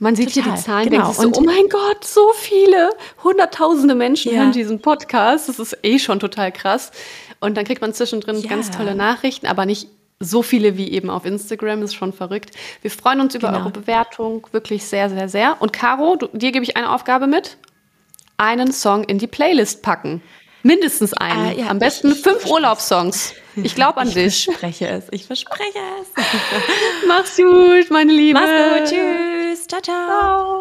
[0.00, 1.12] man sieht Total, hier die Zahlen, genau.
[1.12, 2.90] denkt so, oh mein Gott, so viele,
[3.22, 4.40] hunderttausende Menschen ja.
[4.40, 5.48] hören diesen Podcast.
[5.48, 6.90] Das ist eh schon total krass.
[7.40, 8.48] Und dann kriegt man zwischendrin ja.
[8.48, 9.88] ganz tolle Nachrichten, aber nicht
[10.20, 12.50] so viele wie eben auf Instagram, ist schon verrückt.
[12.82, 13.60] Wir freuen uns über genau.
[13.60, 15.60] eure Bewertung, wirklich sehr, sehr, sehr.
[15.60, 17.56] Und Caro, du, dir gebe ich eine Aufgabe mit.
[18.36, 20.22] Einen Song in die Playlist packen.
[20.64, 21.58] Mindestens einen.
[21.58, 23.34] Äh, ja, Am besten ich, fünf Urlaubssongs.
[23.54, 24.26] Ich glaube an ich dich.
[24.26, 25.04] Ich verspreche es.
[25.10, 26.24] Ich verspreche es.
[27.06, 28.40] Mach's gut, meine Liebe.
[28.40, 28.98] Mach's gut.
[28.98, 29.66] Tschüss.
[29.68, 29.80] ciao.
[29.82, 30.06] ciao.
[30.06, 30.60] ciao.